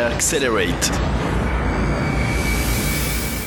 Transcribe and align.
Accelerate. 0.00 0.90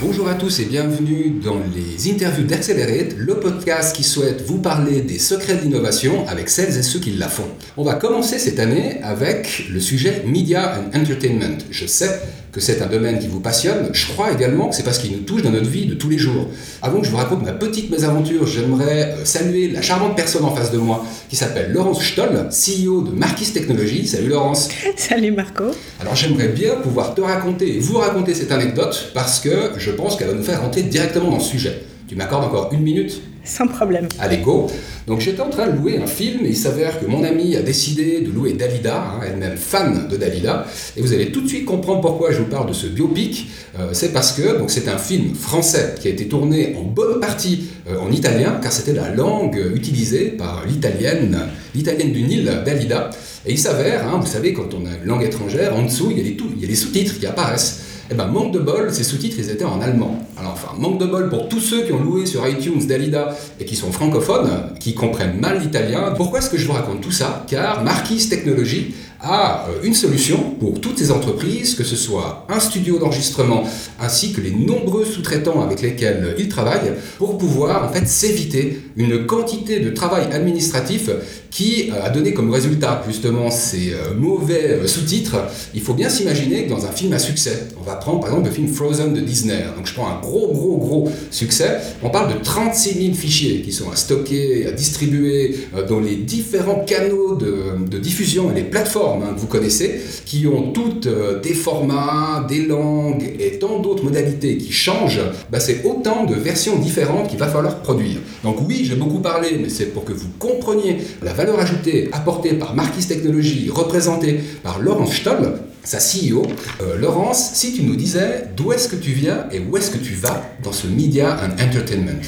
Bonjour 0.02 0.28
à 0.28 0.36
tous 0.36 0.60
et 0.60 0.66
bienvenue 0.66 1.40
dans 1.44 1.60
les 1.74 2.12
interviews 2.12 2.46
d'Accelerate, 2.46 3.16
le 3.18 3.40
podcast 3.40 3.96
qui 3.96 4.04
souhaite 4.04 4.44
vous 4.44 4.60
parler 4.60 5.02
des 5.02 5.18
secrets 5.18 5.56
de 5.56 5.62
l'innovation 5.62 6.28
avec 6.28 6.50
celles 6.50 6.78
et 6.78 6.84
ceux 6.84 7.00
qui 7.00 7.12
la 7.14 7.28
font. 7.28 7.48
On 7.76 7.84
va 7.84 7.96
commencer 7.96 8.38
cette 8.38 8.60
année 8.60 9.02
avec 9.02 9.68
le 9.72 9.80
sujet 9.80 10.24
Media 10.28 10.80
and 10.80 11.00
Entertainment. 11.00 11.58
Je 11.72 11.88
sais 11.88 12.22
que 12.54 12.62
c'est 12.62 12.84
un 12.84 12.86
domaine 12.86 13.18
qui 13.18 13.28
vous 13.28 13.40
passionne. 13.40 13.90
Je 13.94 14.06
crois 14.12 14.32
également 14.32 14.70
que 14.70 14.76
c'est 14.76 14.84
parce 14.84 15.00
qu'il 15.00 15.12
nous 15.12 15.24
touche 15.24 15.42
dans 15.42 15.50
notre 15.50 15.70
vie 15.70 15.88
de 15.88 15.96
tous 15.96 16.08
les 16.08 16.20
jours. 16.20 16.48
Avant 16.84 17.00
que 17.00 17.06
je 17.06 17.12
vous 17.12 17.18
raconte 17.18 17.44
ma 17.44 17.52
petite 17.52 17.90
mésaventure, 17.90 18.46
j'aimerais 18.46 19.16
euh, 19.18 19.26
saluer 19.26 19.70
la 19.70 19.82
charmante 19.82 20.16
personne 20.16 20.46
en 20.46 20.56
face 20.56 20.72
de 20.72 20.78
moi 20.78 21.04
qui 21.30 21.36
s'appelle 21.36 21.72
Laurence 21.72 22.04
Stoll, 22.04 22.48
CEO 22.50 23.02
de 23.02 23.12
Marquis 23.12 23.52
Technologies. 23.52 24.06
Salut 24.08 24.30
Laurence. 24.30 24.70
Salut 24.96 25.32
Marco. 25.32 25.64
Alors 26.00 26.16
j'aimerais 26.16 26.50
bien 26.50 26.76
pouvoir 26.76 27.16
te 27.16 27.22
raconter 27.22 27.78
et 27.78 27.80
vous 27.80 27.98
raconter 27.98 28.36
cette 28.36 28.52
anecdote 28.52 29.12
parce 29.16 29.40
que 29.40 29.72
je 29.78 29.90
pense 29.90 30.16
qu'elle 30.16 30.28
va 30.28 30.36
nous 30.36 30.44
faire 30.44 30.62
rentrer 30.62 30.84
directement 30.84 31.32
dans 31.32 31.38
le 31.38 31.44
sujet. 31.44 31.82
Tu 32.08 32.16
m'accordes 32.16 32.46
encore 32.46 32.70
une 32.72 32.82
minute? 32.82 33.20
Sans 33.46 33.68
problème. 33.68 34.08
Allez, 34.20 34.38
go 34.38 34.68
Donc 35.06 35.20
j'étais 35.20 35.42
en 35.42 35.50
train 35.50 35.68
de 35.68 35.78
louer 35.78 35.98
un 35.98 36.08
film 36.08 36.46
et 36.46 36.50
il 36.50 36.56
s'avère 36.56 37.00
que 37.00 37.06
mon 37.06 37.24
ami 37.24 37.58
a 37.58 37.62
décidé 37.62 38.22
de 38.22 38.32
louer 38.32 38.54
Dalida, 38.54 38.98
hein, 38.98 39.20
elle-même 39.28 39.58
fan 39.58 40.08
de 40.08 40.16
Dalida, 40.16 40.66
et 40.96 41.02
vous 41.02 41.14
allez 41.14 41.32
tout 41.32 41.42
de 41.42 41.48
suite 41.48 41.66
comprendre 41.66 42.02
pourquoi 42.02 42.32
je 42.32 42.38
vous 42.40 42.46
parle 42.46 42.70
de 42.70 42.74
ce 42.74 42.88
biopic. 42.88 43.50
Euh, 43.78 43.90
c'est 43.92 44.14
parce 44.14 44.32
que 44.32 44.58
donc 44.58 44.72
c'est 44.72 44.88
un 44.88 44.98
film 44.98 45.36
français 45.36 45.96
qui 46.00 46.08
a 46.08 46.12
été 46.12 46.28
tourné 46.28 46.76
en 46.80 46.84
bonne 46.84 47.20
partie 47.20 47.66
euh, 47.90 48.00
en 48.00 48.12
italien, 48.12 48.60
car 48.62 48.72
c'était 48.72 48.94
la 48.94 49.10
langue 49.10 49.62
utilisée 49.76 50.30
par 50.30 50.64
l'italienne, 50.66 51.38
l'italienne 51.76 52.14
du 52.14 52.24
Nil, 52.24 52.62
Dalida. 52.66 53.10
Et 53.46 53.52
il 53.52 53.60
s'avère, 53.60 54.08
hein, 54.08 54.20
vous 54.22 54.28
savez, 54.28 54.54
quand 54.54 54.74
on 54.74 54.86
a 54.86 54.90
une 55.02 55.06
langue 55.06 55.24
étrangère, 55.24 55.76
en 55.76 55.84
dessous, 55.84 56.12
il 56.12 56.18
y 56.18 56.22
a 56.22 56.24
les, 56.24 56.38
il 56.56 56.62
y 56.62 56.66
a 56.66 56.68
les 56.70 56.76
sous-titres 56.76 57.20
qui 57.20 57.26
apparaissent. 57.26 57.83
Eh 58.14 58.16
ben, 58.16 58.28
manque 58.28 58.52
de 58.52 58.60
bol, 58.60 58.94
ces 58.94 59.04
sous-titres, 59.04 59.38
ils 59.40 59.50
étaient 59.50 59.66
en 59.66 59.82
allemand. 59.82 60.20
Alors, 60.38 60.52
enfin, 60.52 60.78
manque 60.78 61.00
de 61.00 61.08
bol 61.08 61.30
pour 61.30 61.50
tous 61.50 61.60
ceux 61.60 61.82
qui 61.82 61.92
ont 61.94 62.04
loué 62.04 62.28
sur 62.28 62.48
iTunes 62.48 62.86
Dalida 62.86 63.36
et 63.60 63.66
qui 63.66 63.76
sont 63.76 63.92
francophones, 63.92 64.52
qui 64.80 64.94
comprennent 64.94 65.40
mal 65.40 65.60
l'italien. 65.60 66.14
Pourquoi 66.16 66.38
est-ce 66.38 66.52
que 66.52 66.58
je 66.58 66.68
vous 66.68 66.74
raconte 66.74 67.02
tout 67.02 67.12
ça? 67.12 67.44
Car 67.48 67.84
Marquis 67.84 68.30
Technologies 68.30 68.94
a 69.24 69.68
euh, 69.70 69.84
une 69.84 69.94
solution 69.94 70.38
pour 70.60 70.80
toutes 70.82 71.00
ces 71.00 71.10
entreprises, 71.10 71.76
que 71.76 71.84
ce 71.84 71.96
soit 71.96 72.46
un 72.50 72.60
studio 72.60 73.00
d'enregistrement 73.00 73.64
ainsi 74.00 74.34
que 74.34 74.42
les 74.42 74.52
nombreux 74.52 75.06
sous-traitants 75.06 75.62
avec 75.62 75.82
lesquels 75.82 76.36
ils 76.38 76.50
travaillent, 76.50 76.94
pour 77.18 77.38
pouvoir 77.38 77.90
en 77.90 77.94
fait 77.94 78.06
s'éviter 78.06 78.82
une 78.98 79.26
quantité 79.26 79.80
de 79.80 79.90
travail 79.92 80.26
administratif 80.32 81.10
qui 81.50 81.92
euh, 81.92 82.04
a 82.04 82.10
donné 82.10 82.34
comme 82.34 82.52
résultat 82.52 83.02
justement 83.08 83.50
ces 83.50 83.94
euh, 83.94 84.14
mauvais 84.14 84.86
sous-titres. 84.88 85.38
Il 85.74 85.82
faut 85.82 85.94
bien 85.94 86.10
s'imaginer 86.10 86.66
que 86.66 86.70
dans 86.70 86.86
un 86.86 86.92
film 86.92 87.14
à 87.14 87.20
succès, 87.20 87.68
on 87.80 87.84
va 87.84 87.96
prendre 87.96 88.20
par 88.20 88.30
exemple 88.30 88.50
le 88.50 88.54
film 88.54 88.68
Frozen 88.68 89.14
de 89.14 89.22
Disney, 89.22 89.64
donc 89.76 89.88
je 89.88 89.94
prends 89.94 90.10
un 90.10 90.20
gros 90.20 90.52
gros 90.52 90.78
gros 90.78 91.12
succès, 91.32 91.78
on 92.02 92.10
parle 92.10 92.34
de 92.34 92.44
36 92.44 93.02
000 93.02 93.14
fichiers 93.14 93.62
qui 93.62 93.72
sont 93.72 93.90
à 93.90 93.96
stocker, 93.96 94.68
à 94.68 94.72
distribuer 94.72 95.56
dans 95.88 96.00
les 96.00 96.16
différents 96.16 96.84
canaux 96.86 97.36
de, 97.36 97.88
de 97.88 97.98
diffusion 97.98 98.52
et 98.52 98.56
les 98.56 98.64
plateformes 98.64 99.13
Hein, 99.22 99.34
que 99.36 99.40
vous 99.40 99.48
connaissez, 99.48 100.02
qui 100.26 100.48
ont 100.48 100.72
toutes 100.72 101.08
euh, 101.08 101.40
des 101.40 101.54
formats, 101.54 102.46
des 102.48 102.66
langues 102.66 103.36
et 103.40 103.60
tant 103.60 103.80
d'autres 103.80 104.04
modalités 104.04 104.58
qui 104.58 104.72
changent, 104.72 105.22
bah, 105.52 105.60
c'est 105.60 105.84
autant 105.84 106.26
de 106.26 106.36
versions 106.36 106.78
différentes 106.78 107.28
qu'il 107.28 107.40
va 107.40 107.48
falloir 107.48 107.80
produire. 107.80 108.20
Donc 108.44 108.58
oui, 108.68 108.86
j'ai 108.86 108.96
beaucoup 108.96 109.20
parlé, 109.20 109.58
mais 109.62 109.70
c'est 109.70 109.88
pour 109.88 110.06
que 110.06 110.14
vous 110.14 110.28
compreniez 110.40 110.98
la 111.22 111.34
valeur 111.34 111.60
ajoutée 111.60 112.10
apportée 112.12 112.54
par 112.54 112.76
Marquis 112.76 113.06
Technologies, 113.06 113.70
représentée 113.70 114.40
par 114.64 114.80
Laurence 114.80 115.16
Stoll, 115.16 115.54
sa 115.84 115.98
CEO. 115.98 116.44
Euh, 116.82 116.98
Laurence, 116.98 117.52
si 117.54 117.74
tu 117.74 117.84
nous 117.84 117.96
disais 117.96 118.46
d'où 118.56 118.72
est-ce 118.72 118.88
que 118.88 118.96
tu 118.96 119.12
viens 119.12 119.48
et 119.52 119.60
où 119.60 119.78
est-ce 119.78 119.92
que 119.92 119.98
tu 119.98 120.14
vas 120.14 120.42
dans 120.64 120.72
ce 120.72 120.88
Media 120.88 121.38
and 121.44 121.62
Entertainment? 121.62 122.22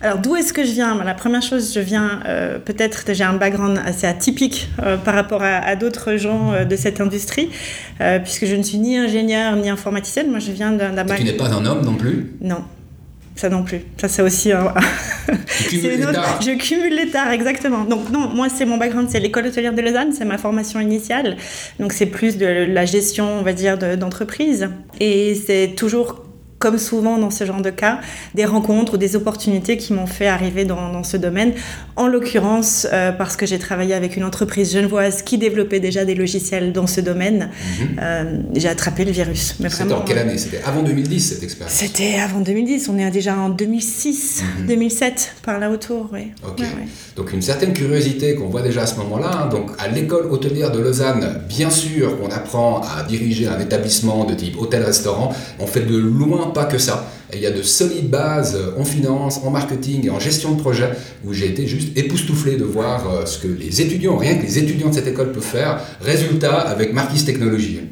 Alors 0.00 0.18
d'où 0.18 0.36
est-ce 0.36 0.52
que 0.52 0.64
je 0.64 0.70
viens? 0.70 1.02
La 1.02 1.14
première 1.14 1.42
chose, 1.42 1.72
je 1.74 1.80
viens 1.80 2.20
euh, 2.26 2.58
peut-être, 2.58 3.04
j'ai 3.12 3.24
un 3.24 3.32
background 3.32 3.80
assez 3.84 4.06
atypique 4.06 4.68
euh, 4.82 4.96
par 4.96 5.14
rapport 5.14 5.42
à, 5.42 5.74
d'autres 5.74 6.16
gens 6.16 6.52
euh, 6.52 6.64
de 6.64 6.76
cette 6.76 7.00
industrie, 7.00 7.50
puisque 8.22 8.46
je 8.46 8.54
ne 8.54 8.62
suis 8.62 8.78
ni 8.78 8.96
ingénieure 8.96 9.56
ni 9.56 9.68
informaticienne. 9.68 10.30
Moi, 10.30 10.38
je 10.38 10.52
viens 10.52 10.70
d'un 10.70 10.92
background. 10.92 11.20
Tu 11.20 11.24
n'es 11.24 11.36
pas 11.36 11.52
un 11.52 11.64
homme 11.66 11.84
non 11.84 11.94
plus? 11.94 12.32
Non. 12.40 12.62
Ça 13.34 13.48
non 13.48 13.62
plus. 13.62 13.82
Ça, 14.00 14.08
c'est 14.08 14.22
aussi 14.22 14.50
un. 14.50 14.74
Je 15.70 16.56
cumule 16.58 16.96
les 16.96 17.08
tares, 17.08 17.30
exactement. 17.30 17.84
Donc, 17.84 18.10
non, 18.10 18.28
moi, 18.28 18.48
c'est 18.48 18.64
mon 18.64 18.78
background, 18.78 19.08
c'est 19.10 19.20
l'école 19.20 19.46
hôtelière 19.46 19.72
de 19.72 19.80
Lausanne, 19.80 20.12
c'est 20.12 20.24
ma 20.24 20.38
formation 20.38 20.80
initiale. 20.80 21.36
Donc, 21.78 21.92
c'est 21.92 22.06
plus 22.06 22.36
de 22.36 22.46
la 22.46 22.84
gestion, 22.84 23.38
on 23.38 23.42
va 23.42 23.52
dire, 23.52 23.78
d'entreprise. 23.96 24.70
Et 24.98 25.36
c'est 25.36 25.74
toujours 25.76 26.24
comme 26.58 26.78
souvent 26.78 27.18
dans 27.18 27.30
ce 27.30 27.44
genre 27.44 27.62
de 27.62 27.70
cas, 27.70 28.00
des 28.34 28.44
rencontres 28.44 28.94
ou 28.94 28.96
des 28.96 29.16
opportunités 29.16 29.76
qui 29.76 29.92
m'ont 29.92 30.06
fait 30.06 30.26
arriver 30.26 30.64
dans, 30.64 30.92
dans 30.92 31.04
ce 31.04 31.16
domaine. 31.16 31.52
En 31.96 32.08
l'occurrence, 32.08 32.86
euh, 32.92 33.12
parce 33.12 33.36
que 33.36 33.46
j'ai 33.46 33.58
travaillé 33.58 33.94
avec 33.94 34.16
une 34.16 34.24
entreprise 34.24 34.72
genevoise 34.72 35.22
qui 35.22 35.38
développait 35.38 35.80
déjà 35.80 36.04
des 36.04 36.14
logiciels 36.14 36.72
dans 36.72 36.86
ce 36.86 37.00
domaine, 37.00 37.50
mhm. 37.80 38.00
euh, 38.00 38.40
j'ai 38.54 38.68
attrapé 38.68 39.04
le 39.04 39.12
virus. 39.12 39.54
C'était 39.68 39.92
en 39.92 40.02
quelle 40.02 40.18
année? 40.18 40.38
C'était 40.38 40.60
avant 40.64 40.82
2010 40.82 41.20
cette 41.20 41.42
expérience? 41.42 41.74
C'était 41.76 42.16
avant 42.18 42.40
2010. 42.40 42.88
On 42.88 42.98
est 42.98 43.10
déjà 43.10 43.36
en 43.36 43.48
2006, 43.48 44.42
2007, 44.66 45.12
mhm. 45.12 45.44
par 45.44 45.58
là 45.58 45.70
autour. 45.70 46.10
Oui. 46.12 46.32
Donc 47.16 47.32
une 47.32 47.42
certaine 47.42 47.72
curiosité 47.72 48.34
qu'on 48.34 48.48
voit 48.48 48.62
déjà 48.62 48.82
à 48.82 48.86
ce 48.86 48.96
moment-là. 48.96 49.30
Hein. 49.32 49.48
Donc 49.48 49.70
à 49.78 49.88
l'école 49.88 50.26
hôtelière 50.26 50.70
de 50.70 50.78
Lausanne, 50.78 51.42
bien 51.48 51.70
sûr 51.70 52.18
qu'on 52.18 52.30
apprend 52.30 52.80
à 52.80 53.02
diriger 53.02 53.46
un 53.48 53.58
établissement 53.58 54.24
de 54.24 54.34
type 54.34 54.56
hôtel-restaurant. 54.58 55.32
On 55.58 55.66
fait 55.66 55.80
de 55.80 55.96
loin 55.96 56.47
pas 56.52 56.64
que 56.64 56.78
ça. 56.78 57.06
il 57.32 57.40
y 57.40 57.46
a 57.46 57.50
de 57.50 57.62
solides 57.62 58.08
bases 58.10 58.58
en 58.78 58.84
finance, 58.84 59.40
en 59.44 59.50
marketing 59.50 60.06
et 60.06 60.10
en 60.10 60.18
gestion 60.18 60.52
de 60.52 60.60
projet 60.60 60.90
où 61.24 61.32
j'ai 61.32 61.46
été 61.46 61.66
juste 61.66 61.96
époustouflé 61.96 62.56
de 62.56 62.64
voir 62.64 63.10
euh, 63.10 63.26
ce 63.26 63.38
que 63.38 63.48
les 63.48 63.80
étudiants, 63.80 64.16
rien 64.16 64.36
que 64.36 64.42
les 64.42 64.58
étudiants 64.58 64.88
de 64.88 64.94
cette 64.94 65.06
école 65.06 65.32
peuvent 65.32 65.42
faire. 65.42 65.80
Résultat 66.00 66.58
avec 66.58 66.92
Marquis 66.92 67.24
Technologies. 67.24 67.80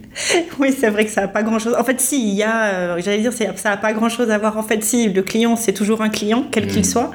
Oui, 0.59 0.75
c'est 0.79 0.89
vrai 0.89 1.05
que 1.05 1.11
ça 1.11 1.23
n'a 1.23 1.29
pas 1.29 1.43
grand-chose. 1.43 1.75
En 1.79 1.85
fait, 1.85 2.01
si, 2.01 2.31
il 2.31 2.35
y 2.35 2.43
a, 2.43 2.65
euh, 2.65 3.01
j'allais 3.05 3.21
dire, 3.21 3.33
ça 3.35 3.69
n'a 3.69 3.77
pas 3.77 3.93
grand-chose 3.93 4.31
à 4.31 4.39
voir. 4.39 4.57
En 4.57 4.63
fait, 4.63 4.83
si, 4.83 5.11
le 5.11 5.23
client, 5.23 5.55
c'est 5.55 5.75
toujours 5.75 6.01
un 6.01 6.09
client, 6.09 6.47
quel 6.51 6.67
qu'il 6.67 6.81
mm. 6.81 6.85
soit. 6.85 7.11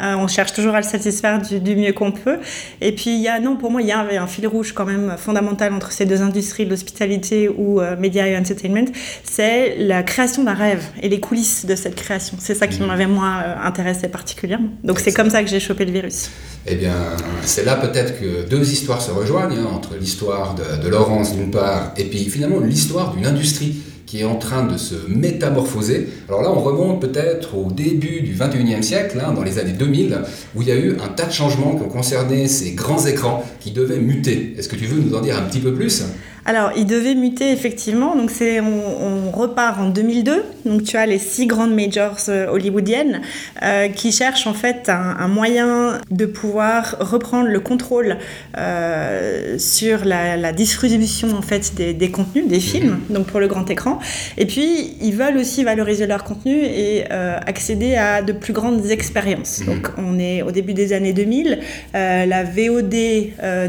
Euh, 0.00 0.14
on 0.16 0.26
cherche 0.26 0.52
toujours 0.52 0.74
à 0.74 0.80
le 0.80 0.86
satisfaire 0.86 1.40
du, 1.40 1.76
mieux 1.76 1.92
qu'on 1.92 2.12
peut. 2.12 2.38
Et 2.80 2.92
puis, 2.92 3.14
il 3.14 3.20
y 3.20 3.28
a, 3.28 3.40
non, 3.40 3.56
pour 3.56 3.70
moi, 3.70 3.82
il 3.82 3.88
y 3.88 3.92
a 3.92 4.00
un, 4.00 4.26
fil 4.26 4.46
rouge 4.46 4.72
quand 4.72 4.86
même 4.86 5.14
fondamental 5.18 5.72
entre 5.72 5.92
ces 5.92 6.06
deux 6.06 6.22
industries, 6.22 6.64
l'hospitalité 6.64 7.48
ou 7.48 7.80
euh, 7.80 7.96
media 7.96 8.26
et 8.26 8.36
entertainment, 8.36 8.86
c'est 9.24 9.76
la 9.78 10.02
création 10.02 10.44
d'un 10.44 10.54
rêve 10.54 10.84
et 11.02 11.08
les 11.08 11.20
coulisses 11.20 11.66
de 11.66 11.74
cette 11.76 11.94
création. 11.94 12.36
C'est 12.40 12.54
ça 12.54 12.66
qui 12.66 12.80
mmh. 12.82 12.86
m'avait, 12.86 13.06
moi, 13.06 13.42
euh, 13.44 13.54
intéressé 13.62 14.08
particulièrement. 14.08 14.70
Donc, 14.82 14.98
c'est 15.00 15.12
comme 15.12 15.30
ça 15.30 15.42
que 15.42 15.50
j'ai 15.50 15.60
chopé 15.60 15.84
le 15.84 15.92
virus. 15.92 16.30
Eh 16.66 16.76
bien, 16.76 16.94
c'est 17.42 17.64
là 17.64 17.76
peut-être 17.76 18.18
que 18.20 18.48
deux 18.48 18.70
histoires 18.70 19.02
se 19.02 19.10
rejoignent, 19.10 19.58
hein, 19.58 19.68
entre 19.74 19.96
l'histoire 20.00 20.54
de, 20.54 20.82
de 20.82 20.88
Laurence 20.88 21.34
d'une 21.34 21.50
part, 21.50 21.92
et 21.96 22.04
puis 22.04 22.24
finalement 22.24 22.60
l'histoire 22.60 23.14
d'une 23.14 23.26
industrie 23.26 23.82
qui 24.12 24.20
est 24.20 24.24
en 24.24 24.36
train 24.36 24.66
de 24.66 24.76
se 24.76 24.94
métamorphoser. 25.08 26.06
Alors 26.28 26.42
là, 26.42 26.52
on 26.54 26.60
remonte 26.60 27.00
peut-être 27.00 27.56
au 27.56 27.72
début 27.72 28.20
du 28.20 28.34
21e 28.34 28.82
siècle, 28.82 29.18
hein, 29.26 29.32
dans 29.32 29.42
les 29.42 29.58
années 29.58 29.72
2000, 29.72 30.18
où 30.54 30.60
il 30.60 30.68
y 30.68 30.70
a 30.70 30.76
eu 30.76 30.98
un 31.02 31.08
tas 31.08 31.24
de 31.24 31.32
changements 31.32 31.76
qui 31.76 31.82
ont 31.82 31.88
concerné 31.88 32.46
ces 32.46 32.72
grands 32.72 33.06
écrans 33.06 33.42
qui 33.58 33.70
devaient 33.70 34.00
muter. 34.00 34.54
Est-ce 34.58 34.68
que 34.68 34.76
tu 34.76 34.84
veux 34.84 35.00
nous 35.00 35.16
en 35.16 35.22
dire 35.22 35.38
un 35.38 35.40
petit 35.48 35.60
peu 35.60 35.72
plus? 35.72 36.02
Alors, 36.44 36.72
il 36.76 36.86
devait 36.86 37.14
muter 37.14 37.52
effectivement. 37.52 38.16
Donc, 38.16 38.30
c'est, 38.30 38.60
on, 38.60 39.30
repart 39.32 39.80
en 39.80 39.88
2002. 39.88 40.44
Donc, 40.66 40.82
tu 40.82 40.96
as 40.96 41.06
les 41.06 41.18
six 41.18 41.46
grandes 41.46 41.74
majors 41.74 42.18
euh, 42.28 42.48
hollywoodiennes 42.48 43.22
euh, 43.62 43.88
qui 43.88 44.12
cherchent 44.12 44.46
en 44.46 44.54
fait 44.54 44.88
un, 44.88 45.28
moyen 45.28 46.00
de 46.10 46.26
pouvoir 46.26 46.96
reprendre 47.00 47.48
le 47.48 47.60
contrôle 47.60 48.18
euh, 48.58 49.56
sur 49.58 50.04
la, 50.04 50.52
distribution 50.52 51.28
en 51.36 51.42
fait 51.42 51.74
des, 51.74 52.10
contenus, 52.10 52.46
des 52.46 52.60
films, 52.60 52.98
mhm. 53.08 53.14
donc 53.14 53.26
pour 53.26 53.40
le 53.40 53.46
grand 53.46 53.70
écran. 53.70 54.00
Et 54.36 54.46
puis, 54.46 54.96
ils 55.00 55.14
veulent 55.14 55.38
aussi 55.38 55.64
valoriser 55.64 56.06
leur 56.06 56.24
contenu 56.24 56.54
et 56.54 57.04
accéder 57.10 57.94
à 57.94 58.22
de 58.22 58.32
plus 58.32 58.52
grandes 58.52 58.90
expériences. 58.90 59.60
Mhm. 59.60 59.66
Donc, 59.66 59.88
on 59.96 60.18
est 60.18 60.42
au 60.42 60.50
début 60.50 60.74
des 60.74 60.92
années 60.92 61.12
2000. 61.12 61.60
la 61.94 62.44
VOD 62.44 62.94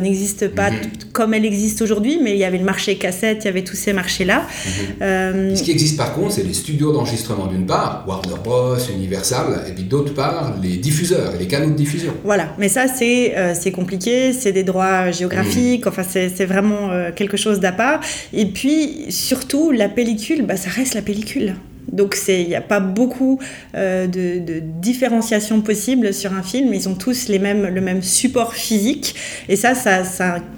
n'existe 0.02 0.50
pas 0.50 0.72
mhm. 0.72 0.78
comme 1.14 1.34
elle 1.34 1.46
existe 1.46 1.82
aujourd'hui, 1.82 2.20
mais 2.22 2.32
il 2.32 2.40
y 2.40 2.46
avait 2.46 2.63
marché 2.64 2.96
cassette, 2.96 3.40
il 3.42 3.46
y 3.46 3.48
avait 3.50 3.64
tous 3.64 3.76
ces 3.76 3.94
marchés-là. 3.94 4.42
Mhm. 4.42 4.72
Euh, 5.02 5.56
Ce 5.56 5.64
qui 5.64 5.72
existe 5.72 5.98
par 5.98 6.14
contre, 6.14 6.34
c'est 6.34 6.44
les 6.44 6.54
studios 6.54 6.92
d'enregistrement 6.92 7.48
d'une 7.48 7.66
part, 7.66 8.04
Warner 8.08 8.36
Bros, 8.44 8.78
Universal, 8.94 9.66
et 9.68 9.72
puis 9.72 9.84
d'autre 9.84 10.14
part, 10.14 10.56
les 10.62 10.78
diffuseurs 10.78 11.34
les 11.40 11.48
canaux 11.48 11.70
de 11.70 11.76
diffusion. 11.76 12.14
Voilà, 12.24 12.54
mais 12.58 12.70
ça 12.70 12.88
c'est 12.88 13.38
euh, 13.38 13.54
c'est 13.60 13.72
compliqué, 13.72 14.34
c'est 14.34 14.52
des 14.52 14.64
droits 14.64 15.12
géographiques, 15.12 15.86
mhm. 15.86 15.92
enfin 15.92 16.04
c'est 16.04 16.46
vraiment 16.46 16.92
euh, 16.92 17.12
quelque 17.16 17.38
chose 17.38 17.60
d'à 17.60 17.72
part. 17.72 18.00
Et 18.34 18.46
puis 18.46 19.06
surtout, 19.10 19.72
la 19.72 19.90
pellicule, 19.90 20.46
bah, 20.46 20.58
ça 20.58 20.70
reste 20.70 20.94
la 20.94 21.02
pellicule. 21.02 21.56
Donc 21.92 22.18
il 22.28 22.48
n'y 22.48 22.56
a 22.56 22.62
pas 22.62 22.80
beaucoup 22.80 23.40
euh, 23.76 24.08
de, 24.08 24.60
différenciation 24.60 25.62
possible 25.62 26.14
sur 26.14 26.34
un 26.34 26.44
film. 26.44 26.74
Ils 26.74 26.90
ont 26.90 26.96
tous 26.96 27.28
les 27.28 27.40
mêmes, 27.40 27.68
le 27.68 27.82
même 27.82 28.02
support 28.02 28.54
physique. 28.54 29.16
Et 29.50 29.56
ça, 29.56 29.76
ça, 29.76 30.04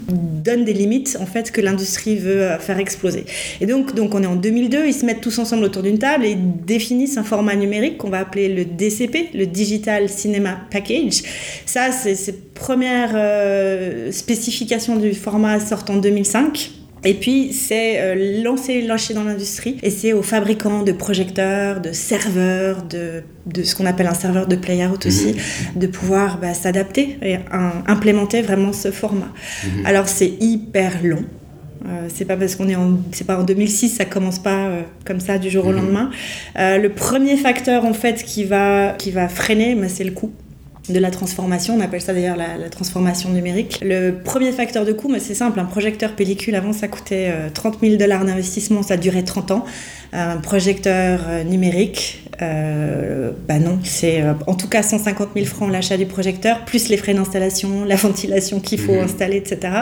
donne 0.07 0.65
des 0.65 0.73
limites 0.73 1.17
en 1.19 1.25
fait 1.25 1.51
que 1.51 1.61
l'industrie 1.61 2.15
veut 2.15 2.43
euh, 2.43 2.59
faire 2.59 2.77
exploser. 2.79 3.25
Et 3.59 3.65
donc, 3.65 3.95
donc 3.95 4.13
on 4.13 4.21
est 4.21 4.27
en 4.27 4.35
2002, 4.35 4.85
ils 4.85 4.93
se 4.93 5.05
mettent 5.05 5.21
tous 5.21 5.39
ensemble 5.39 5.63
autour 5.63 5.81
d'une 5.81 5.97
table 5.97 6.25
et 6.25 6.35
définissent 6.35 7.17
un 7.17 7.23
format 7.23 7.55
numérique 7.55 7.97
qu'on 7.97 8.09
va 8.09 8.19
appeler 8.19 8.49
le 8.49 8.65
DCP, 8.65 9.29
le 9.33 9.47
Digital 9.47 10.09
Cinema 10.09 10.57
Package. 10.69 11.23
Ça, 11.65 11.91
c'est 11.91 12.15
ces 12.15 12.33
premières 12.33 13.13
euh, 13.15 14.11
spécifications 14.11 14.95
du 14.95 15.13
format 15.13 15.59
sortent 15.59 15.89
en 15.89 15.97
2005. 15.97 16.71
Et 17.05 17.13
puis, 17.13 17.53
c'est 17.53 18.01
euh, 18.01 18.41
lancer, 18.43 18.81
lâcher 18.81 19.13
dans 19.13 19.23
l'industrie. 19.23 19.77
Et 19.83 19.89
c'est 19.89 20.13
aux 20.13 20.23
fabricants 20.23 20.83
de 20.83 20.91
projecteurs, 20.91 21.79
de 21.79 21.91
serveurs, 21.91 22.83
de, 22.83 23.23
de 23.45 23.63
ce 23.63 23.75
qu'on 23.75 23.85
appelle 23.85 24.07
un 24.07 24.13
serveur 24.13 24.47
de 24.47 24.55
playout 24.55 25.05
aussi, 25.05 25.27
mhm. 25.27 25.79
de 25.79 25.87
pouvoir 25.87 26.39
bah, 26.39 26.53
s'adapter 26.53 27.17
et 27.21 27.37
implémenter 27.87 28.41
vraiment 28.41 28.73
ce 28.73 28.91
format. 28.91 29.31
Mhm. 29.63 29.85
Alors, 29.85 30.07
c'est 30.07 30.33
hyper 30.41 31.03
long. 31.03 31.23
Euh, 31.87 32.07
c'est 32.11 32.25
pas 32.25 32.35
parce 32.35 32.55
qu'on 32.55 32.67
est 32.67 32.75
en 32.75 32.97
c'est 33.11 33.27
pas 33.27 33.37
en 33.37 33.43
2006 33.43 33.89
ça 33.89 34.05
commence 34.05 34.39
pas 34.39 34.65
euh, 34.65 34.81
comme 35.05 35.19
ça 35.19 35.37
du 35.37 35.51
jour 35.51 35.67
au 35.67 35.69
mhm. 35.69 35.75
lendemain 35.75 36.09
euh, 36.57 36.79
le 36.79 36.89
premier 36.89 37.37
facteur 37.37 37.85
en 37.85 37.93
fait 37.93 38.23
qui 38.23 38.43
va 38.43 38.95
qui 38.97 39.11
va 39.11 39.27
freiner 39.27 39.75
bah, 39.75 39.87
c'est 39.87 40.03
le 40.03 40.11
coût 40.11 40.31
de 40.89 40.99
la 40.99 41.09
transformation, 41.09 41.75
on 41.75 41.79
appelle 41.79 42.01
ça 42.01 42.13
d'ailleurs 42.13 42.37
la, 42.37 42.69
transformation 42.69 43.29
numérique. 43.29 43.79
Le 43.81 44.11
premier 44.11 44.51
facteur 44.51 44.85
de 44.85 44.91
coût, 44.91 45.11
c'est 45.19 45.33
simple, 45.33 45.59
un 45.59 45.65
projecteur 45.65 46.15
pellicule, 46.15 46.55
avant 46.55 46.73
ça 46.73 46.87
coûtait 46.87 47.31
30 47.53 47.75
euh, 47.75 47.87
000 47.87 47.97
dollars 47.97 48.25
d'investissement, 48.25 48.83
ça 48.83 48.97
durait 48.97 49.23
30 49.23 49.51
ans. 49.51 49.65
Un 50.13 50.37
projecteur 50.37 51.21
euh, 51.27 51.43
numérique, 51.43 52.23
euh, 52.41 53.31
bah 53.47 53.59
non, 53.59 53.79
c'est 53.83 54.23
en 54.47 54.55
tout 54.55 54.67
cas 54.67 54.83
150 54.83 55.29
000 55.35 55.45
francs 55.45 55.71
l'achat 55.71 55.97
du 55.97 56.05
projecteur, 56.05 56.65
plus 56.65 56.89
les 56.89 56.97
frais 56.97 57.13
d'installation, 57.13 57.83
la 57.85 57.95
ventilation 57.95 58.59
qu'il 58.59 58.79
faut 58.79 58.95
mmh. 58.95 59.05
installer, 59.05 59.37
etc. 59.37 59.73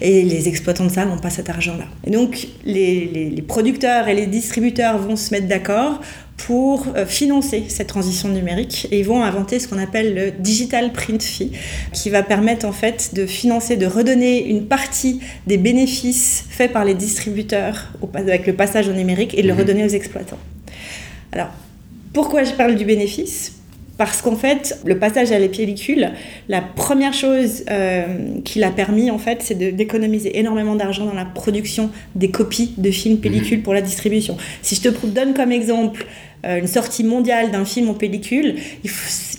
Et 0.00 0.22
les 0.22 0.48
exploitants 0.48 0.86
de 0.86 0.92
salle 0.92 1.08
n'ont 1.08 1.18
pas 1.18 1.30
cet 1.30 1.50
argent-là. 1.50 1.84
Et 2.04 2.10
donc 2.10 2.48
les, 2.64 3.30
les 3.34 3.42
producteurs 3.42 4.08
et 4.08 4.14
les 4.14 4.26
distributeurs 4.26 4.98
vont 4.98 5.16
se 5.16 5.32
mettre 5.32 5.46
d'accord 5.46 6.00
pour 6.38 6.86
euh, 6.96 7.04
financer 7.04 7.64
cette 7.68 7.88
transition 7.88 8.28
numérique 8.28 8.88
et 8.90 9.00
ils 9.00 9.04
vont 9.04 9.22
inventer 9.22 9.58
ce 9.58 9.68
qu'on 9.68 9.78
appelle 9.78 10.14
le 10.14 10.30
digital 10.30 10.92
print 10.92 11.22
fee 11.22 11.52
qui 11.92 12.08
va 12.08 12.22
permettre 12.22 12.64
en 12.64 12.72
fait 12.72 13.14
de 13.14 13.26
financer, 13.26 13.76
de 13.76 13.86
redonner 13.86 14.48
une 14.48 14.66
partie 14.66 15.20
des 15.46 15.58
bénéfices 15.58 16.46
faits 16.48 16.72
par 16.72 16.84
les 16.84 16.94
distributeurs 16.94 17.92
avec 18.14 18.46
le 18.46 18.54
passage 18.54 18.88
au 18.88 18.92
numérique 18.92 19.34
et 19.36 19.42
de 19.42 19.48
le 19.48 19.52
mhm. 19.52 19.60
redonner 19.60 19.84
aux 19.84 19.88
exploitants. 19.88 20.38
Alors, 21.32 21.50
pourquoi 22.14 22.44
je 22.44 22.52
parle 22.52 22.76
du 22.76 22.84
bénéfice? 22.84 23.57
Parce 23.98 24.22
qu'en 24.22 24.36
fait, 24.36 24.78
le 24.86 24.96
passage 24.98 25.32
à 25.32 25.40
la 25.40 25.48
pellicule, 25.48 26.12
la 26.48 26.62
première 26.62 27.12
chose 27.12 27.64
euh, 27.68 28.06
qu'il 28.44 28.62
a 28.62 28.70
permis, 28.70 29.10
en 29.10 29.18
fait, 29.18 29.40
c'est 29.42 29.56
d'économiser 29.56 30.38
énormément 30.38 30.76
d'argent 30.76 31.04
dans 31.04 31.14
la 31.14 31.24
production 31.24 31.90
des 32.14 32.30
copies 32.30 32.74
de 32.78 32.92
films 32.92 33.18
pellicules 33.18 33.58
mhm. 33.58 33.64
pour 33.64 33.74
la 33.74 33.82
distribution. 33.82 34.36
Si 34.62 34.76
je 34.76 34.82
te 34.82 35.06
donne 35.06 35.34
comme 35.34 35.50
exemple 35.50 36.06
euh, 36.46 36.60
une 36.60 36.68
sortie 36.68 37.02
mondiale 37.02 37.50
d'un 37.50 37.64
film 37.64 37.88
en 37.88 37.94
pellicule, 37.94 38.54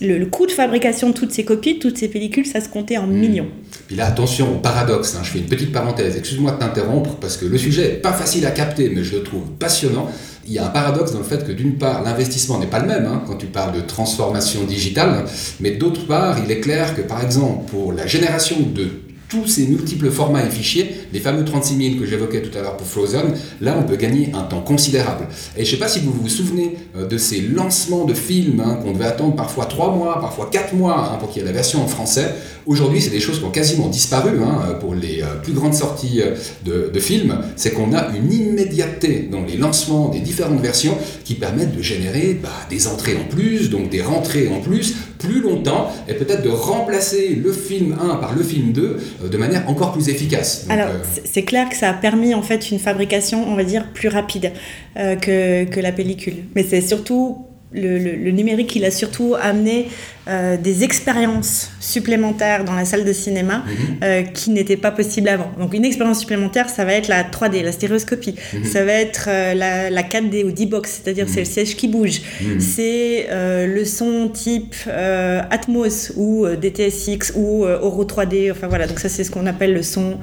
le, 0.01 0.25
coût 0.25 0.45
de 0.45 0.51
fabrication 0.51 1.09
de 1.09 1.13
toutes 1.13 1.31
ces 1.31 1.45
copies, 1.45 1.75
de 1.75 1.79
toutes 1.79 1.97
ces 1.97 2.09
pellicules, 2.09 2.45
ça 2.45 2.59
se 2.59 2.67
comptait 2.67 2.97
en 2.97 3.07
hmm. 3.07 3.13
millions. 3.13 3.47
Puis 3.87 3.95
là, 3.95 4.07
attention 4.07 4.55
au 4.55 4.57
paradoxe, 4.57 5.15
hein. 5.15 5.21
je 5.23 5.29
fais 5.29 5.39
une 5.39 5.45
petite 5.45 5.71
parenthèse, 5.71 6.17
excuse-moi 6.17 6.51
de 6.51 6.59
t'interrompre, 6.59 7.15
parce 7.15 7.37
que 7.37 7.45
le 7.45 7.57
sujet 7.57 7.83
n'est 7.83 7.93
pas 7.99 8.11
facile 8.11 8.45
à 8.45 8.51
capter, 8.51 8.89
mais 8.89 9.05
je 9.05 9.15
le 9.15 9.23
trouve 9.23 9.49
passionnant. 9.57 10.09
Il 10.49 10.55
y 10.55 10.57
a 10.57 10.65
un 10.65 10.69
paradoxe 10.69 11.11
dans 11.11 11.19
le 11.19 11.23
fait 11.23 11.45
que 11.45 11.51
d'une 11.51 11.77
part, 11.77 12.01
l'investissement 12.01 12.57
n'est 12.57 12.65
pas 12.65 12.79
le 12.79 12.87
même 12.87 13.05
hein, 13.05 13.21
quand 13.27 13.35
tu 13.35 13.45
parles 13.45 13.75
de 13.75 13.81
transformation 13.81 14.63
digitale, 14.63 15.25
mais 15.59 15.71
d'autre 15.71 16.07
part, 16.07 16.37
il 16.43 16.49
est 16.49 16.59
clair 16.59 16.95
que 16.95 17.01
par 17.01 17.23
exemple, 17.23 17.69
pour 17.69 17.93
la 17.93 18.07
génération 18.07 18.57
de 18.59 18.89
tous 19.29 19.45
ces 19.45 19.67
multiples 19.67 20.09
formats 20.09 20.43
et 20.43 20.49
fichiers, 20.49 20.95
les 21.13 21.19
fameux 21.19 21.45
36 21.45 21.91
000 21.91 21.99
que 21.99 22.05
j'évoquais 22.05 22.41
tout 22.41 22.57
à 22.57 22.61
l'heure 22.61 22.75
pour 22.75 22.87
Frozen, 22.87 23.33
là 23.61 23.77
on 23.79 23.83
peut 23.83 23.95
gagner 23.95 24.31
un 24.33 24.41
temps 24.41 24.61
considérable. 24.61 25.27
Et 25.55 25.63
je 25.63 25.69
ne 25.69 25.75
sais 25.75 25.79
pas 25.79 25.87
si 25.87 25.99
vous 25.99 26.11
vous 26.11 26.27
souvenez 26.27 26.77
euh, 26.97 27.07
de 27.07 27.17
ces 27.17 27.41
lancements 27.41 28.05
de 28.05 28.15
films 28.15 28.59
hein, 28.59 28.79
qu'on 28.81 28.91
devait 28.91 29.05
attendre 29.05 29.35
parfois 29.35 29.65
3 29.65 29.95
mois, 29.95 30.19
parfois 30.19 30.49
4 30.51 30.73
mois 30.73 31.11
hein, 31.13 31.17
pour 31.19 31.29
qu'il 31.29 31.41
y 31.41 31.45
ait 31.45 31.47
la 31.47 31.53
version 31.53 31.81
en 31.83 31.87
français. 31.87 32.33
Aujourd'hui, 32.65 33.01
c'est 33.01 33.11
des 33.11 33.19
choses 33.19 33.39
qui 33.39 33.45
ont 33.45 33.51
quasiment 33.51 33.87
disparu 33.87 34.41
hein, 34.43 34.77
pour 34.79 34.95
les 34.95 35.21
euh, 35.21 35.35
plus 35.43 35.53
grandes 35.53 35.75
sorties 35.75 36.21
euh, 36.21 36.35
de, 36.65 36.89
de 36.91 36.99
films. 36.99 37.37
C'est 37.55 37.71
qu'on 37.71 37.93
a 37.93 38.09
une 38.15 38.33
immédiateté 38.33 39.29
dans 39.31 39.43
les 39.43 39.57
lancements 39.57 40.09
des 40.09 40.19
différentes 40.19 40.61
versions 40.61 40.97
qui 41.23 41.35
permettent 41.35 41.75
de 41.75 41.81
générer 41.83 42.39
bah, 42.41 42.49
des 42.69 42.87
entrées 42.87 43.15
en 43.15 43.29
plus, 43.29 43.69
donc 43.69 43.89
des 43.89 44.01
rentrées 44.01 44.47
en 44.47 44.59
plus, 44.59 44.95
plus 45.19 45.41
longtemps, 45.41 45.91
et 46.07 46.13
peut-être 46.13 46.43
de 46.43 46.49
remplacer 46.49 47.35
le 47.35 47.51
film 47.51 47.95
1 48.01 48.15
par 48.15 48.35
le 48.35 48.43
film 48.43 48.71
2 48.71 48.97
de 49.27 49.37
manière 49.37 49.67
encore 49.69 49.91
plus 49.93 50.09
efficace. 50.09 50.65
Alors, 50.69 50.89
c'est 51.25 51.43
clair 51.43 51.69
que 51.69 51.75
ça 51.75 51.89
a 51.89 51.93
permis 51.93 52.33
en 52.33 52.41
fait 52.41 52.71
une 52.71 52.79
fabrication, 52.79 53.45
on 53.47 53.55
va 53.55 53.63
dire, 53.63 53.87
plus 53.93 54.09
rapide 54.09 54.51
que, 54.95 55.65
que 55.65 55.79
la 55.79 55.91
pellicule. 55.91 56.45
Mais 56.55 56.63
c'est 56.63 56.81
surtout 56.81 57.48
le, 57.71 58.31
numérique, 58.31 58.75
il 58.75 58.85
a 58.85 58.91
surtout 58.91 59.35
amené 59.39 59.89
euh, 60.27 60.57
des 60.57 60.83
expériences 60.83 61.71
supplémentaires 61.79 62.63
dans 62.65 62.73
la 62.73 62.85
salle 62.85 63.05
de 63.05 63.13
cinéma 63.13 63.59
mhm. 63.65 63.97
euh, 64.03 64.21
qui 64.23 64.49
n'étaient 64.49 64.77
pas 64.77 64.91
possibles 64.91 65.29
avant. 65.29 65.51
Donc 65.59 65.73
une 65.73 65.85
expérience 65.85 66.19
supplémentaire, 66.19 66.69
ça 66.69 66.83
va 66.83 66.93
être 66.93 67.07
la 67.07 67.23
3D, 67.23 67.63
la 67.63 67.71
stéréoscopie, 67.71 68.35
mhm. 68.53 68.63
ça 68.65 68.83
va 68.83 68.93
être 68.93 69.25
euh, 69.27 69.53
la, 69.53 70.03
4D 70.03 70.45
ou 70.45 70.51
D-Box, 70.51 71.01
c'est-à-dire 71.03 71.27
c'est 71.27 71.41
le 71.41 71.45
mhm. 71.45 71.51
siège 71.51 71.75
qui 71.75 71.87
bouge, 71.87 72.21
c'est 72.59 73.27
le 73.31 73.85
son 73.85 74.29
type 74.29 74.75
Atmos 74.87 76.13
ou 76.15 76.47
DTSX 76.47 77.33
ou 77.35 77.65
Oro 77.65 78.03
3D, 78.03 78.51
enfin 78.51 78.67
voilà, 78.67 78.87
donc 78.87 78.99
ça 78.99 79.09
c'est 79.09 79.23
ce 79.23 79.29
qu'on 79.29 79.45
appelle 79.45 79.73
le 79.73 79.83
son 79.83 80.17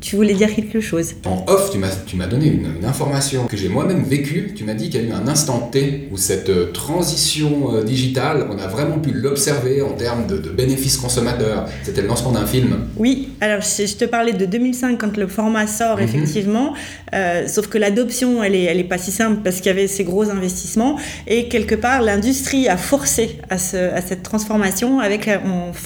tu 0.00 0.16
voulais 0.16 0.32
dire 0.32 0.54
quelque 0.54 0.80
chose 0.80 1.12
En 1.26 1.44
off, 1.46 1.70
tu 2.06 2.16
m'as 2.16 2.26
donné 2.26 2.46
une, 2.46 2.84
information 2.84 3.46
que 3.46 3.56
j'ai 3.56 3.68
moi-même 3.68 4.02
vécue. 4.02 4.52
Tu 4.56 4.64
m'as 4.64 4.74
dit 4.74 4.88
qu'il 4.88 5.02
y 5.02 5.04
a 5.04 5.08
eu 5.08 5.12
un 5.12 5.28
instant 5.28 5.68
T 5.70 6.08
où 6.10 6.16
cette 6.16 6.48
euh, 6.48 6.72
transition 6.72 7.74
euh, 7.74 7.84
digitale, 7.84 8.48
on 8.50 8.58
a 8.58 8.66
vraiment 8.66 8.98
pu 8.98 9.12
l'observer 9.12 9.82
en 9.82 9.92
termes 9.92 10.26
de, 10.26 10.38
bénéfices 10.38 10.96
consommateurs. 10.96 11.68
C'était 11.82 12.00
le 12.00 12.08
lancement 12.08 12.32
d'un 12.32 12.46
film. 12.46 12.88
Oui, 12.96 13.28
alors 13.40 13.60
je, 13.60 13.94
te 13.94 14.04
parlais 14.06 14.32
de 14.32 14.46
2005 14.46 14.98
quand 14.98 15.16
le 15.16 15.26
format 15.26 15.66
sort, 15.66 15.98
mhm. 15.98 16.04
effectivement. 16.04 16.74
Euh, 17.12 17.46
sauf 17.46 17.66
que 17.66 17.76
l'adoption, 17.78 18.42
elle 18.42 18.52
n'est 18.52 18.64
elle 18.64 18.80
est 18.80 18.84
pas 18.84 18.98
si 18.98 19.12
simple 19.12 19.40
parce 19.44 19.56
qu'il 19.56 19.66
y 19.66 19.70
avait 19.70 19.86
ces 19.86 20.04
gros 20.04 20.30
investissements. 20.30 20.96
Et 21.26 21.48
quelque 21.48 21.74
part, 21.74 22.02
l'industrie 22.02 22.68
a 22.68 22.76
forcé 22.78 23.38
à, 23.50 23.58
ce, 23.58 23.76
à, 23.76 24.00
cette 24.00 24.22
transformation. 24.22 25.00
Avec, 25.00 25.28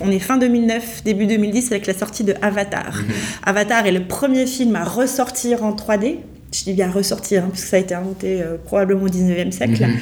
on, 0.02 0.10
est 0.10 0.18
fin 0.20 0.38
2009, 0.38 1.02
début 1.04 1.26
2010 1.26 1.72
avec 1.72 1.86
la 1.86 1.94
sortie 1.94 2.24
de 2.24 2.34
Avatar. 2.40 2.94
Mhm. 2.96 3.14
Avatar 3.42 3.86
est 3.86 3.92
le 3.92 4.03
premier 4.06 4.46
film 4.46 4.76
à 4.76 4.84
ressortir 4.84 5.64
en 5.64 5.72
3D. 5.74 6.16
Je 6.52 6.64
dis 6.64 6.72
bien 6.72 6.90
ressortir, 6.90 7.42
hein, 7.42 7.48
parce 7.48 7.62
que 7.62 7.68
ça 7.68 7.76
a 7.76 7.80
été 7.80 7.94
inventé 7.94 8.40
euh, 8.40 8.56
probablement 8.64 9.02
au 9.02 9.08
19e 9.08 9.50
siècle. 9.50 9.86
Mhm. 9.86 9.96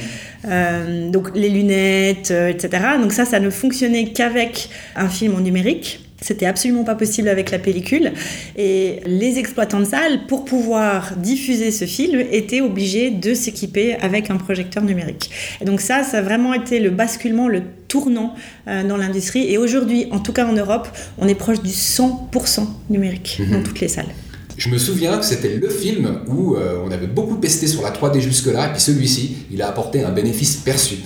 Euh, 0.44 1.10
donc 1.10 1.30
les 1.34 1.48
lunettes, 1.48 2.30
euh, 2.30 2.48
etc. 2.48 2.82
Donc 3.00 3.12
ça, 3.12 3.24
ça 3.24 3.40
ne 3.40 3.48
fonctionnait 3.48 4.12
qu'avec 4.12 4.68
un 4.96 5.08
film 5.08 5.34
en 5.34 5.40
numérique. 5.40 6.01
C'était 6.22 6.46
absolument 6.46 6.84
pas 6.84 6.94
possible 6.94 7.28
avec 7.28 7.50
la 7.50 7.58
pellicule. 7.58 8.12
Et 8.56 9.00
les 9.06 9.38
exploitants 9.38 9.80
de 9.80 9.84
salles, 9.84 10.26
pour 10.28 10.44
pouvoir 10.44 11.14
diffuser 11.16 11.70
ce 11.70 11.84
film, 11.84 12.22
étaient 12.30 12.60
obligés 12.60 13.10
de 13.10 13.34
s'équiper 13.34 13.96
avec 13.96 14.30
un 14.30 14.36
projecteur 14.36 14.82
numérique. 14.82 15.30
Et 15.60 15.64
donc 15.64 15.80
ça, 15.80 16.04
ça 16.04 16.18
a 16.18 16.22
vraiment 16.22 16.54
été 16.54 16.78
le 16.78 16.90
basculement, 16.90 17.48
le 17.48 17.62
tournant 17.88 18.34
euh, 18.68 18.86
dans 18.86 18.96
l'industrie. 18.96 19.52
Et 19.52 19.58
aujourd'hui, 19.58 20.06
en 20.12 20.20
tout 20.20 20.32
cas 20.32 20.46
en 20.46 20.52
Europe, 20.52 20.88
on 21.18 21.28
est 21.28 21.34
proche 21.34 21.60
du 21.60 21.70
100% 21.70 22.66
numérique 22.88 23.38
mhm. 23.40 23.50
dans 23.50 23.62
toutes 23.62 23.80
les 23.80 23.88
salles. 23.88 24.14
Je 24.56 24.68
me 24.68 24.78
souviens 24.78 25.18
que 25.18 25.24
c'était 25.24 25.56
le 25.56 25.68
film 25.68 26.20
où 26.28 26.54
euh, 26.54 26.82
on 26.84 26.90
avait 26.90 27.06
beaucoup 27.06 27.36
pesté 27.36 27.66
sur 27.66 27.82
la 27.82 27.90
3D 27.90 28.20
jusque-là, 28.20 28.68
et 28.68 28.72
puis 28.72 28.80
celui-ci, 28.80 29.36
il 29.50 29.60
a 29.62 29.68
apporté 29.68 30.04
un 30.04 30.10
bénéfice 30.10 30.56
perçu. 30.56 30.96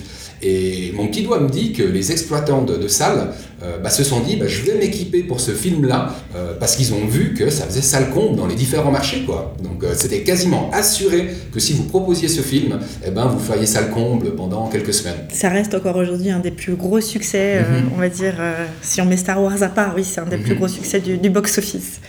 Et 0.41 0.91
mon 0.95 1.07
petit 1.07 1.23
doigt 1.23 1.39
me 1.39 1.49
dit 1.49 1.73
que 1.73 1.83
les 1.83 2.11
exploitants 2.11 2.61
de, 2.61 2.87
salles 2.87 3.31
euh, 3.63 3.79
bah, 3.79 3.89
se 3.89 4.03
sont 4.03 4.19
dit 4.19 4.35
bah, 4.35 4.47
je 4.47 4.61
vais 4.61 4.77
m'équiper 4.77 5.23
pour 5.23 5.39
ce 5.39 5.51
film-là 5.51 6.15
euh, 6.35 6.53
parce 6.59 6.75
qu'ils 6.75 6.93
ont 6.93 7.05
vu 7.05 7.33
que 7.33 7.49
ça 7.49 7.65
faisait 7.65 7.81
sale 7.81 8.11
comble 8.11 8.37
dans 8.37 8.45
les 8.45 8.55
différents 8.55 8.91
marchés. 8.91 9.23
Quoi. 9.25 9.55
Donc 9.63 9.83
euh, 9.83 9.93
c'était 9.95 10.21
quasiment 10.21 10.69
assuré 10.71 11.27
que 11.51 11.59
si 11.59 11.73
vous 11.73 11.83
proposiez 11.83 12.27
ce 12.27 12.41
film, 12.41 12.79
eh 13.05 13.09
ben, 13.09 13.25
vous 13.25 13.39
feriez 13.39 13.65
sale 13.65 13.89
comble 13.89 14.35
pendant 14.35 14.67
quelques 14.67 14.93
semaines. 14.93 15.17
Ça 15.33 15.49
reste 15.49 15.73
encore 15.73 15.95
aujourd'hui 15.95 16.29
un 16.29 16.39
des 16.39 16.51
plus 16.51 16.75
gros 16.75 17.01
succès, 17.01 17.61
mhm. 17.61 17.91
on 17.95 17.97
va 17.97 18.09
dire, 18.09 18.35
si 18.81 19.01
on 19.01 19.05
met 19.05 19.17
Star 19.17 19.41
Wars 19.41 19.63
à 19.63 19.69
part, 19.69 19.93
oui, 19.95 20.03
c'est 20.03 20.21
un 20.21 20.25
des 20.25 20.37
plus 20.37 20.51
mhm. 20.51 20.57
gros 20.57 20.67
succès 20.67 20.99
du, 20.99 21.29
box-office. 21.29 21.99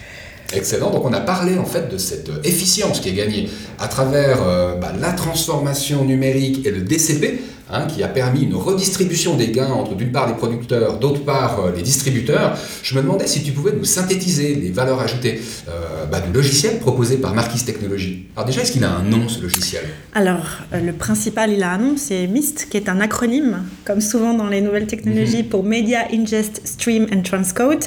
Excellent. 0.54 0.90
Donc 0.90 1.04
on 1.04 1.12
a 1.12 1.20
parlé 1.20 1.58
en 1.58 1.64
fait 1.64 1.90
de 1.90 1.99
cette 1.99 2.30
efficience 2.44 3.00
qui 3.00 3.11
est 3.11 3.14
gagnée 3.14 3.49
à 3.78 3.88
travers 3.88 4.38
bah, 4.80 4.92
la 4.99 5.12
transformation 5.12 6.04
numérique 6.04 6.66
et 6.66 6.70
le 6.70 6.82
DCP. 6.82 7.40
Hein, 7.70 7.87
qui 7.87 8.02
a 8.02 8.08
permis 8.08 8.42
une 8.42 8.54
redistribution 8.54 9.37
des 9.37 9.48
gains 9.48 9.70
entre 9.70 9.94
d'une 9.94 10.12
part 10.12 10.26
les 10.26 10.34
producteurs, 10.34 10.98
d'autre 10.98 11.25
part 11.25 11.60
euh, 11.60 11.72
les 11.75 11.82
distributeurs. 11.82 12.56
Je 12.82 12.94
me 12.94 13.02
demandais 13.02 13.26
si 13.26 13.42
tu 13.42 13.52
pouvais 13.52 13.72
nous 13.72 13.84
synthétiser 13.84 14.54
les 14.54 14.70
valeurs 14.70 15.00
ajoutées 15.00 15.40
euh, 15.68 16.06
bah, 16.06 16.20
du 16.20 16.32
logiciel 16.32 16.78
proposé 16.78 17.18
par 17.18 17.34
Marquis 17.34 17.64
Technologies. 17.64 18.26
Alors 18.37 18.46
déjà, 18.46 18.62
est-ce 18.62 18.72
qu'il 18.72 18.84
a 18.84 18.90
un 18.90 19.02
nom 19.02 19.28
ce 19.28 19.42
logiciel? 19.42 19.84
Alors 20.14 20.58
le 20.72 20.92
principal, 20.92 21.52
il 21.52 21.62
a 21.62 21.72
un 21.72 21.78
nom, 21.78 21.96
c'est 21.96 22.26
MIST, 22.26 22.68
qui 22.70 22.76
est 22.76 22.88
un 22.88 23.00
acronyme, 23.00 23.64
comme 23.84 24.00
souvent 24.00 24.34
dans 24.34 24.48
les 24.48 24.60
nouvelles 24.60 24.87
technologies, 24.87 25.42
mhm. 25.42 25.48
pour 25.48 25.64
Media 25.64 26.06
Ingest 26.12 26.60
Stream 26.64 27.06
and 27.12 27.22
Transcode 27.22 27.84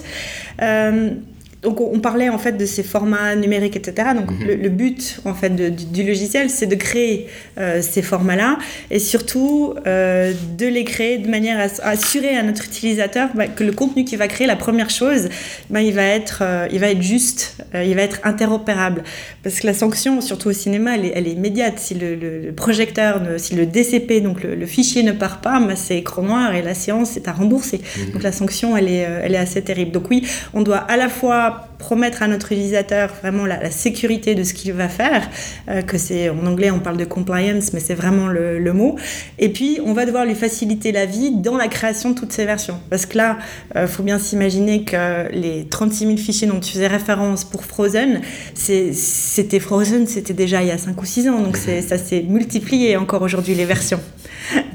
donc 1.61 1.79
on 1.79 1.99
parlait 1.99 2.29
en 2.29 2.39
fait 2.39 2.53
de 2.53 2.65
ces 2.65 2.81
formats 2.81 3.35
numériques, 3.35 3.75
etc. 3.75 4.09
Donc 4.15 4.31
mhm. 4.31 4.61
le, 4.61 4.69
but 4.69 5.21
en 5.25 5.35
fait 5.35 5.55
du, 5.55 6.03
logiciel, 6.03 6.49
c'est 6.49 6.65
de 6.65 6.75
créer 6.75 7.27
euh, 7.59 7.81
ces 7.83 8.01
formats-là 8.01 8.57
et 8.89 8.97
surtout 8.97 9.75
euh, 9.85 10.33
de 10.57 10.65
les 10.65 10.83
créer 10.83 11.19
de 11.19 11.29
manière 11.29 11.59
à, 11.59 11.89
assurer 11.89 12.35
à 12.35 12.41
notre 12.41 12.65
utilisateur 12.65 13.29
bah, 13.35 13.47
que 13.47 13.63
le 13.63 13.73
contenu 13.73 14.05
qu'il 14.05 14.17
va 14.17 14.27
créer, 14.27 14.47
la 14.47 14.55
première 14.55 14.89
chose, 14.89 15.29
bah, 15.69 15.81
il 15.81 15.93
va 15.93 16.03
être, 16.03 16.39
euh, 16.41 16.67
il 16.71 16.79
va 16.79 16.89
être 16.89 17.01
juste, 17.03 17.57
il 17.75 17.95
va 17.95 18.01
être 18.01 18.19
interopérable. 18.23 19.03
Parce 19.43 19.59
que 19.59 19.67
la 19.67 19.75
sanction, 19.75 20.19
surtout 20.19 20.49
au 20.49 20.53
cinéma, 20.53 20.95
elle 20.95 21.27
est, 21.27 21.31
immédiate. 21.31 21.77
Si 21.77 21.93
le, 21.93 22.51
projecteur, 22.55 23.21
si 23.37 23.55
le 23.55 23.65
DCP, 23.65 24.21
donc 24.21 24.43
le, 24.43 24.65
fichier 24.65 25.03
ne 25.03 25.11
part 25.11 25.41
pas, 25.41 25.59
bah, 25.59 25.75
c'est 25.75 25.97
écran 25.97 26.23
noir 26.23 26.55
et 26.55 26.61
la 26.61 26.73
séance 26.73 27.17
est 27.17 27.27
à 27.27 27.33
rembourser. 27.33 27.81
Mhm. 27.97 28.13
Donc 28.13 28.23
la 28.23 28.31
sanction, 28.31 28.75
elle 28.75 28.87
est, 28.87 29.07
elle 29.23 29.35
est 29.35 29.39
assez 29.39 29.61
terrible. 29.61 29.91
Donc 29.91 30.09
oui, 30.09 30.27
on 30.53 30.61
doit 30.61 30.77
à 30.77 30.97
la 30.97 31.07
fois 31.07 31.50
promettre 31.81 32.23
à 32.23 32.27
notre 32.27 32.51
utilisateur 32.51 33.09
vraiment 33.21 33.45
la, 33.45 33.71
sécurité 33.71 34.35
de 34.35 34.43
ce 34.43 34.53
qu'il 34.53 34.73
va 34.73 34.87
faire, 34.87 35.27
euh, 35.69 35.81
que 35.81 35.97
c'est 35.97 36.29
en 36.29 36.45
anglais 36.45 36.71
on 36.71 36.79
parle 36.79 36.97
de 36.97 37.05
compliance, 37.05 37.73
mais 37.73 37.79
c'est 37.79 37.95
vraiment 37.95 38.27
le, 38.27 38.73
mot. 38.73 38.95
Et 39.39 39.49
puis 39.49 39.79
on 39.85 39.93
va 39.93 40.05
devoir 40.05 40.25
lui 40.25 40.35
faciliter 40.35 40.91
la 40.91 41.05
vie 41.05 41.31
dans 41.31 41.57
la 41.57 41.67
création 41.67 42.11
de 42.11 42.15
toutes 42.15 42.31
ces 42.31 42.45
versions. 42.45 42.79
Parce 42.89 43.05
que 43.05 43.17
là, 43.17 43.37
euh, 43.75 43.87
faut 43.87 44.03
bien 44.03 44.19
s'imaginer 44.19 44.83
que 44.83 45.29
les 45.31 45.65
36 45.65 46.05
000 46.05 46.17
fichiers 46.17 46.47
dont 46.47 46.59
tu 46.59 46.71
faisais 46.71 46.87
référence 46.87 47.43
pour 47.43 47.65
Frozen, 47.65 48.21
c'était 48.53 49.59
Frozen, 49.59 50.07
c'était 50.07 50.33
déjà 50.33 50.61
il 50.61 50.67
y 50.67 50.71
a 50.71 50.77
5 50.77 51.01
ou 51.01 51.05
6 51.05 51.29
ans, 51.29 51.41
donc 51.41 51.57
ça 51.57 51.97
s'est 51.97 52.21
multiplié 52.21 52.95
encore 52.95 53.21
aujourd'hui 53.23 53.55
les 53.55 53.65
versions. 53.65 53.99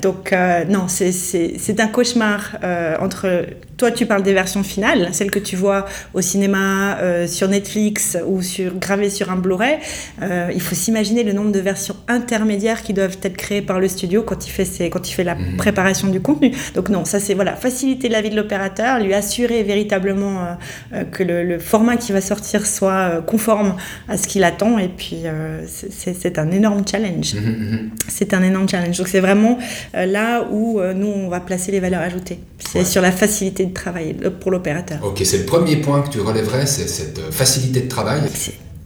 Donc 0.03 0.33
euh, 0.33 0.65
non, 0.65 0.87
c'est 0.89 1.81
un 1.81 1.89
cauchemar 1.89 2.57
entre 3.01 3.47
toi, 3.77 3.91
tu 3.91 4.07
parles 4.07 4.23
des 4.23 4.33
versions 4.33 4.63
finales, 4.63 5.11
celles 5.13 5.31
que 5.31 5.39
tu 5.39 5.55
vois 5.55 5.85
au 6.15 6.23
cinéma, 6.23 6.66
euh, 6.67 7.27
sur 7.27 7.49
Netflix 7.49 8.17
ou 8.27 8.43
sur, 8.43 8.75
gravées 8.75 9.11
sur 9.11 9.31
un 9.31 9.37
Blu-ray. 9.37 9.79
Euh, 10.23 10.51
il 10.55 10.61
faut 10.61 10.75
s'imaginer 10.75 11.23
le 11.23 11.33
nombre 11.33 11.53
de 11.53 11.61
versions 11.61 11.97
intermédiaires 12.09 12.83
qui 12.83 12.93
doivent 12.93 13.19
être 13.23 13.37
créées 13.37 13.63
par 13.63 13.81
le 13.81 13.89
studio 13.89 14.23
quand 14.23 14.47
il 14.47 14.51
fait, 14.51 14.65
ses, 14.65 14.91
quand 14.91 15.09
il 15.09 15.13
fait 15.13 15.25
la 15.25 15.35
mhm. 15.35 15.57
préparation 15.57 16.09
du 16.09 16.21
contenu. 16.21 16.53
Donc 16.75 16.89
non, 16.89 17.05
ça 17.05 17.21
c'est 17.21 17.35
voilà, 17.35 17.55
faciliter 17.55 18.09
la 18.09 18.21
vie 18.21 18.31
de 18.31 18.37
l'opérateur, 18.37 19.01
lui 19.01 19.15
assurer 19.15 19.63
véritablement 19.63 20.57
euh, 20.93 21.05
que 21.05 21.23
le, 21.23 21.59
format 21.59 21.97
qui 21.97 22.13
va 22.13 22.21
sortir 22.21 22.67
soit 22.67 23.23
conforme 23.27 23.77
à 24.09 24.17
ce 24.17 24.29
qu'il 24.29 24.45
attend. 24.45 24.79
Et 24.79 24.89
puis 24.89 25.23
c'est 25.67 26.39
un 26.39 26.51
énorme 26.51 26.83
challenge. 26.89 27.35
Mhm, 27.35 27.43
mhm. 27.43 27.91
C'est 28.09 28.35
un 28.35 28.43
énorme 28.43 28.69
challenge. 28.69 28.99
Donc 28.99 29.09
c'est 29.09 29.21
vraiment 29.21 29.59
là 29.95 30.47
où 30.51 30.81
nous 30.95 31.09
on 31.09 31.29
va 31.29 31.41
placer 31.41 31.73
les 31.73 31.81
valeurs 31.81 32.03
ajoutées. 32.03 32.39
C'est 32.59 32.85
sur 32.85 33.03
la 33.03 33.13
facilité 33.13 33.65
de 33.65 33.73
travail 33.73 34.15
pour 34.41 34.51
l'opérateur. 34.51 34.99
Ok, 35.03 35.23
c'est 35.25 35.39
le 35.39 35.45
premier 35.45 35.77
point 35.77 36.03
que 36.03 36.11
tu 36.11 36.21
relèverais, 36.21 36.56
c'est 36.65 36.89
cette 36.89 37.21
facilité 37.33 37.83
de 37.83 37.89
travail. 37.89 38.23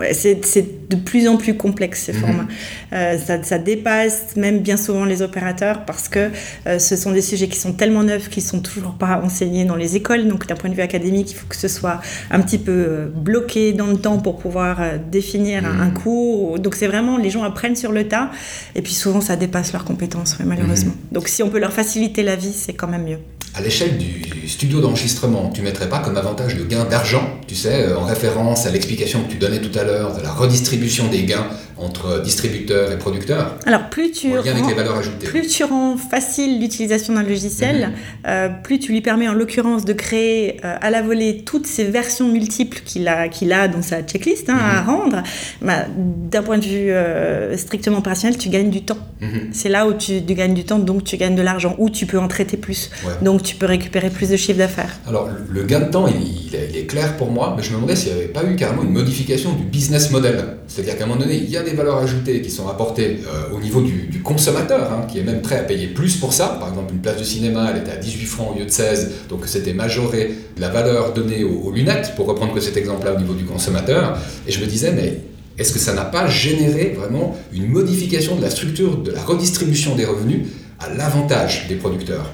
Ouais, 0.01 0.15
c'est 0.15 0.89
de 0.89 0.97
plus 0.97 1.29
en 1.29 1.37
plus 1.37 1.59
complexe 1.59 2.05
ces 2.05 2.15
mhm. 2.15 2.21
formats. 2.21 2.47
Euh, 2.95 3.19
ça, 3.19 3.43
ça, 3.43 3.59
dépasse 3.59 4.35
même 4.35 4.61
bien 4.61 4.79
souvent 4.79 5.05
les 5.05 5.21
opérateurs 5.21 5.85
parce 5.85 6.09
que 6.09 6.31
euh, 6.67 6.79
ce 6.79 6.97
sont 6.97 7.13
des 7.13 7.21
sujets 7.21 7.49
qui 7.49 7.59
sont 7.59 7.75
tellement 7.75 8.03
neufs 8.03 8.31
qui 8.31 8.41
sont 8.41 8.61
toujours 8.61 8.95
pas 8.95 9.21
enseignés 9.23 9.67
dans 9.67 9.77
les 9.77 9.97
écoles. 9.97 10.27
Donc 10.27 10.47
d'un 10.47 10.57
point 10.57 10.71
de 10.71 10.75
vue 10.75 10.81
académique, 10.81 11.33
il 11.33 11.35
faut 11.35 11.47
que 11.47 11.57
ce 11.57 11.69
soit 11.69 12.01
un 12.31 12.41
petit 12.41 12.57
peu 12.57 12.73
euh, 12.73 13.07
bloqué 13.15 13.75
dans 13.75 13.89
le 13.89 13.99
temps 13.99 14.17
pour 14.17 14.39
pouvoir 14.39 14.79
définir 15.13 15.67
un, 15.67 15.91
mhm. 15.91 15.93
cours. 15.93 16.59
Donc 16.59 16.77
c'est 16.77 16.87
vraiment 16.87 17.19
les 17.19 17.29
gens 17.29 17.43
apprennent 17.43 17.77
sur 17.77 17.93
le 17.93 18.09
tas 18.09 18.31
et 18.75 18.81
puis 18.81 18.95
souvent 18.95 19.21
ça 19.21 19.37
dépasse 19.37 19.75
leurs 19.75 19.85
compétences 19.85 20.39
malheureusement. 20.43 20.95
Mhm. 20.95 21.13
Donc 21.13 21.29
si 21.29 21.43
on 21.43 21.51
peut 21.51 21.61
leur 21.61 21.75
faciliter 21.75 22.23
la 22.23 22.37
vie, 22.37 22.55
c'est 22.55 22.73
quand 22.73 22.89
même 22.89 23.05
mieux 23.05 23.19
à 23.55 23.61
l'échelle 23.61 23.99
du 23.99 24.49
studio 24.49 24.81
d'enregistrement, 24.81 25.51
tu 25.55 25.63
mettrais 25.63 25.89
pas 25.89 25.99
comme 25.99 26.17
avantage 26.17 26.57
de 26.57 26.65
gain 26.65 26.85
d'argent, 26.85 27.41
tu 27.47 27.55
sais, 27.55 27.87
euh, 27.87 27.99
en 27.99 28.05
référence 28.05 28.67
à 28.67 28.71
l'explication 28.71 29.25
que 29.25 29.31
tu 29.33 29.39
donnais 29.39 29.61
tout 29.61 29.77
à 29.79 29.85
l'heure 29.85 30.17
de 30.17 30.23
la 30.23 30.33
redistribution 30.33 31.09
des 31.09 31.25
gains 31.25 31.47
entre 31.81 32.23
distributeurs 32.23 32.93
et 32.93 32.99
producteurs 32.99 33.57
Alors, 33.67 33.89
plus 33.91 34.11
tu, 34.13 34.37
rends, 34.37 34.47
avec 34.47 34.67
les 34.67 34.75
valeurs 34.75 34.99
ajoutées. 34.99 35.27
plus 35.27 35.47
tu 35.47 35.65
rends 35.65 35.97
facile 35.97 36.61
l'utilisation 36.61 37.15
d'un 37.15 37.23
logiciel, 37.23 37.89
mhm. 37.89 37.95
euh, 38.27 38.49
plus 38.63 38.79
tu 38.79 38.93
lui 38.93 39.01
permets 39.01 39.29
en 39.29 39.33
l'occurrence 39.33 39.85
de 39.85 39.93
créer 39.93 40.61
euh, 40.65 40.77
à 40.81 40.91
la 40.91 41.03
volée 41.03 41.43
toutes 41.45 41.67
ces 41.67 41.85
versions 41.85 42.29
multiples 42.29 42.81
qu'il 42.85 43.09
a, 43.09 43.29
qu'il 43.29 43.53
a 43.53 43.69
dans 43.69 43.83
sa 43.83 44.03
checklist 44.03 44.49
hein, 44.51 44.59
à 44.59 44.83
mhm. 44.83 44.89
rendre, 44.89 45.23
bah, 45.63 45.87
d'un 45.97 46.43
point 46.43 46.59
de 46.59 46.65
vue 46.65 47.57
strictement 47.57 47.99
opérationnel, 47.99 48.39
tu 48.39 48.49
gagnes 48.49 48.71
du 48.71 48.83
temps. 48.83 48.99
Mhm. 49.21 49.51
C'est 49.53 49.69
là 49.69 49.87
où 49.87 49.95
tu, 49.95 50.21
gagnes 50.21 50.55
du 50.55 50.65
temps, 50.65 50.79
donc 50.79 51.05
tu 51.05 51.17
gagnes 51.17 51.37
de 51.37 51.43
l'argent, 51.43 51.75
ou 51.79 51.91
tu 51.91 52.07
peux 52.07 52.19
en 52.19 52.29
traiter 52.29 52.57
plus. 52.57 52.91
Donc 53.23 53.43
tu 53.43 53.57
peux 53.57 53.67
récupérer 53.67 54.11
plus 54.11 54.29
de 54.31 54.37
chiffre 54.37 54.59
d'affaires. 54.59 54.99
Alors, 55.07 55.29
le 55.49 55.63
gain 55.65 55.81
de 55.81 55.91
temps, 55.91 56.07
il, 56.09 56.55
est 56.55 56.87
clair 56.87 57.17
pour 57.17 57.31
moi, 57.31 57.55
mais 57.57 57.63
je 57.63 57.71
me 57.71 57.77
demandais 57.77 57.97
s'il 57.97 58.13
n'y 58.13 58.19
avait 58.19 58.29
pas 58.29 58.45
eu 58.45 58.57
carrément 58.57 58.83
une 58.83 58.91
modification 58.91 59.53
du 59.53 59.65
business 59.65 60.11
model. 60.11 60.57
C'est-à-dire 60.67 60.97
qu'à 60.97 61.05
un 61.05 61.07
moment 61.07 61.21
donné, 61.21 61.37
il 61.37 61.51
y 61.51 61.57
a 61.57 61.63
des 61.63 61.70
valeurs 61.75 61.99
ajoutées 61.99 62.43
qui 62.43 62.51
sont 62.51 62.69
apportées 62.69 63.21
euh, 63.27 63.55
au 63.55 63.61
niveau 63.61 63.81
du, 63.81 64.21
consommateur, 64.23 64.93
hein, 64.93 65.07
qui 65.11 65.19
est 65.19 65.23
même 65.23 65.43
prêt 65.43 65.59
à 65.59 65.63
payer 65.63 65.89
plus 65.89 66.17
pour 66.17 66.33
ça. 66.33 66.57
Par 66.61 66.69
exemple, 66.69 66.93
une 66.93 67.01
place 67.01 67.19
de 67.19 67.25
cinéma, 67.25 67.71
elle 67.73 67.83
était 67.83 67.93
à 67.93 67.97
18 67.97 68.27
francs 68.27 68.55
au 68.55 68.59
lieu 68.59 68.65
de 68.65 68.71
16, 68.71 69.11
donc 69.29 69.43
c'était 69.47 69.73
majoré 69.73 70.35
la 70.59 70.69
valeur 70.69 71.13
donnée 71.13 71.45
aux, 71.45 71.69
aux 71.69 71.73
lunettes, 71.73 72.13
pour 72.17 72.27
reprendre 72.27 72.53
que 72.55 72.61
cet 72.61 72.77
exemple-là 72.77 73.15
au 73.15 73.19
niveau 73.19 73.35
du 73.35 73.45
consommateur. 73.45 74.19
Et 74.47 74.53
je 74.53 74.61
me 74.61 74.67
disais, 74.67 74.93
mais 74.93 75.21
est-ce 75.59 75.73
que 75.73 75.79
ça 75.79 75.93
n'a 75.93 76.05
pas 76.05 76.27
généré 76.27 76.95
vraiment 76.97 77.37
une 77.53 77.67
modification 77.67 78.37
de 78.37 78.43
la 78.43 78.51
structure 78.51 78.97
de 78.99 79.11
la 79.11 79.23
redistribution 79.23 79.95
des 79.95 80.05
revenus 80.05 80.47
à 80.79 80.89
l'avantage 80.95 81.67
des 81.69 81.75
producteurs? 81.75 82.31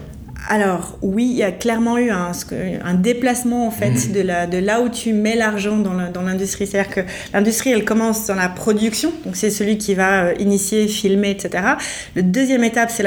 Alors 0.49 0.99
oui, 1.03 1.29
il 1.31 1.37
y 1.37 1.43
a 1.43 1.53
clairement 1.53 1.99
eu 1.99 2.11
un, 2.11 2.33
déplacement 2.95 3.67
en 3.67 3.71
fait 3.71 3.91
mhm. 3.91 4.12
de, 4.12 4.21
la, 4.21 4.47
de 4.47 4.59
là 4.59 4.81
où 4.81 4.88
tu 4.88 5.12
mets 5.12 5.37
l'argent 5.37 5.76
dans 5.76 6.23
l'industrie. 6.23 6.67
C'est-à-dire 6.67 6.93
que 6.93 7.00
l'industrie, 7.33 7.71
elle 7.71 7.85
commence 7.85 8.26
dans 8.26 8.35
la 8.35 8.49
production, 8.49 9.12
donc 9.25 9.37
c'est 9.37 9.50
celui 9.50 9.79
qui 9.79 9.95
va 9.95 10.26
euh, 10.26 10.35
initier, 10.38 10.88
filmer, 10.88 11.31
etc. 11.31 11.65
Le 12.15 12.23
deuxième 12.23 12.65
étape, 12.65 12.91
c'est 12.91 13.03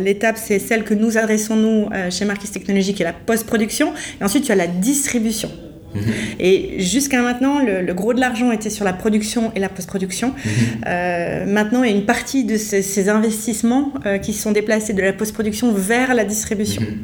l'étape, 0.00 0.36
c'est 0.36 0.58
celle 0.58 0.84
que 0.84 0.94
nous 0.94 1.18
adressons 1.18 1.56
nous 1.56 1.88
euh, 1.92 2.10
chez 2.10 2.24
Marquis 2.24 2.48
Technologies, 2.48 2.94
qui 2.94 3.02
est 3.02 3.06
la 3.06 3.12
post-production. 3.12 3.92
Et 4.20 4.24
ensuite, 4.24 4.44
tu 4.44 4.52
as 4.52 4.56
la 4.56 4.66
distribution. 4.66 5.50
Mhm. 5.94 6.02
Et 6.40 6.80
jusqu'à 6.80 7.22
maintenant, 7.22 7.60
le, 7.60 7.92
gros 7.92 8.14
de 8.14 8.20
l'argent 8.20 8.52
était 8.52 8.70
sur 8.70 8.84
la 8.84 8.92
production 8.92 9.52
et 9.54 9.60
la 9.60 9.68
post-production. 9.68 10.28
Mhm. 10.28 10.52
Euh, 10.86 11.46
maintenant, 11.46 11.82
il 11.82 11.90
y 11.90 11.92
a 11.92 11.96
une 11.96 12.06
partie 12.06 12.44
de 12.44 12.56
ces, 12.56 13.08
investissements 13.08 13.92
euh, 14.06 14.18
qui 14.18 14.32
sont 14.32 14.52
déplacés 14.52 14.92
de 14.92 15.02
la 15.02 15.12
post-production 15.12 15.72
vers 15.72 16.14
la 16.14 16.24
distribution. 16.24 16.82
Mhm. 16.82 16.98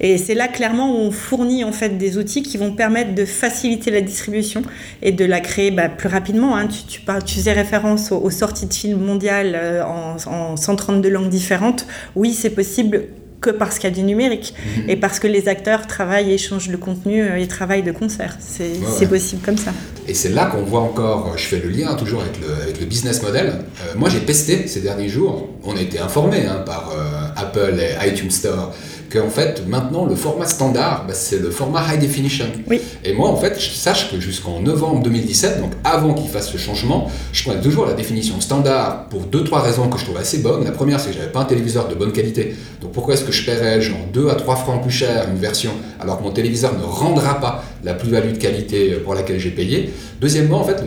Et 0.00 0.18
c'est 0.18 0.34
là 0.34 0.48
clairement 0.48 0.94
où 0.94 0.98
on 0.98 1.10
fournit 1.10 1.64
en 1.64 1.72
fait 1.72 1.98
des 1.98 2.18
outils 2.18 2.42
qui 2.42 2.56
vont 2.56 2.72
permettre 2.72 3.14
de 3.14 3.24
faciliter 3.24 3.90
la 3.90 4.00
distribution 4.00 4.62
et 5.02 5.12
de 5.12 5.24
la 5.24 5.40
créer 5.40 5.70
bah, 5.70 5.88
plus 5.88 6.08
rapidement. 6.08 6.56
Hein. 6.56 6.68
Tu, 6.68 6.84
tu, 6.84 7.00
tu, 7.24 7.34
faisais 7.34 7.52
référence 7.52 8.12
aux, 8.12 8.30
sorties 8.30 8.66
de 8.66 8.74
films 8.74 9.00
mondiales 9.00 9.52
euh, 9.54 9.84
en, 9.84 10.16
en 10.26 10.56
132 10.56 11.08
langues 11.08 11.28
différentes. 11.28 11.86
Oui, 12.14 12.32
c'est 12.32 12.50
possible 12.50 13.04
que 13.44 13.50
parce 13.50 13.78
qu'il 13.78 13.90
y 13.90 13.92
a 13.92 13.94
du 13.94 14.02
numérique 14.02 14.54
mhm. 14.54 14.90
et 14.90 14.96
parce 14.96 15.18
que 15.18 15.26
les 15.26 15.48
acteurs 15.48 15.86
travaillent 15.86 16.32
échangent 16.32 16.70
le 16.70 16.78
contenu 16.78 17.18
et 17.18 17.42
euh, 17.42 17.46
travaillent 17.46 17.82
de 17.82 17.92
concert. 17.92 18.38
C'est 18.40 19.08
possible 19.08 19.42
comme 19.44 19.58
ça. 19.58 19.72
Et 20.08 20.14
c'est 20.14 20.30
là 20.30 20.46
qu'on 20.46 20.62
voit 20.62 20.80
encore, 20.80 21.36
je 21.36 21.44
fais 21.44 21.60
le 21.60 21.68
lien 21.68 21.94
toujours 21.94 22.22
avec 22.22 22.40
le, 22.40 22.62
avec 22.62 22.80
le 22.80 22.86
business 22.86 23.22
model. 23.22 23.46
Euh, 23.46 23.92
moi 23.96 24.08
j'ai 24.08 24.20
testé 24.20 24.66
ces 24.66 24.80
derniers 24.80 25.08
jours, 25.08 25.48
on 25.62 25.76
a 25.76 25.80
été 25.80 25.98
informé 25.98 26.46
hein, 26.46 26.62
par 26.64 26.90
euh, 26.90 27.42
Apple 27.44 27.76
et 27.78 28.08
iTunes 28.08 28.30
Store 28.30 28.74
en 29.18 29.30
fait, 29.30 29.62
maintenant, 29.66 30.04
le 30.06 30.14
format 30.14 30.46
standard, 30.46 31.04
bah, 31.06 31.14
c'est 31.14 31.40
le 31.40 31.50
format 31.50 31.82
high 31.92 32.00
definition. 32.00 32.46
Et 33.04 33.12
moi, 33.12 33.28
en 33.28 33.36
fait, 33.36 33.58
je 33.58 33.70
sache 33.70 34.10
que 34.10 34.20
jusqu'en 34.20 34.60
novembre 34.60 35.02
2017, 35.02 35.60
donc 35.60 35.72
avant 35.84 36.14
qu'il 36.14 36.30
fasse 36.30 36.50
ce 36.50 36.58
changement, 36.58 37.10
je 37.32 37.42
prenais 37.44 37.60
toujours 37.60 37.86
la 37.86 37.94
définition 37.94 38.40
standard 38.40 39.08
pour 39.08 39.20
deux, 39.22 39.44
trois 39.44 39.60
raisons 39.60 39.88
que 39.88 39.98
je 39.98 40.04
trouve 40.04 40.16
assez 40.16 40.38
bonnes. 40.38 40.64
La 40.64 40.72
première, 40.72 41.00
c'est 41.00 41.10
que 41.10 41.16
j'avais 41.16 41.32
pas 41.32 41.40
un 41.40 41.44
téléviseur 41.44 41.88
de 41.88 41.94
bonne 41.94 42.12
qualité. 42.12 42.54
Donc 42.80 42.92
pourquoi 42.92 43.14
est-ce 43.14 43.24
que 43.24 43.32
je 43.32 43.44
paierais 43.44 43.80
genre 43.80 43.96
2 44.12 44.28
à 44.28 44.34
3 44.34 44.56
francs 44.56 44.82
plus 44.82 44.90
cher 44.90 45.26
une 45.30 45.38
version 45.38 45.72
alors 46.00 46.18
que 46.18 46.22
mon 46.22 46.30
téléviseur 46.30 46.76
ne 46.78 46.84
rendra 46.84 47.40
pas 47.40 47.64
la 47.82 47.94
plus-value 47.94 48.32
de 48.32 48.38
qualité 48.38 48.92
pour 49.04 49.14
laquelle 49.14 49.38
j'ai 49.38 49.50
payé? 49.50 49.92
Deuxièmement, 50.20 50.60
en 50.60 50.64
fait, 50.64 50.82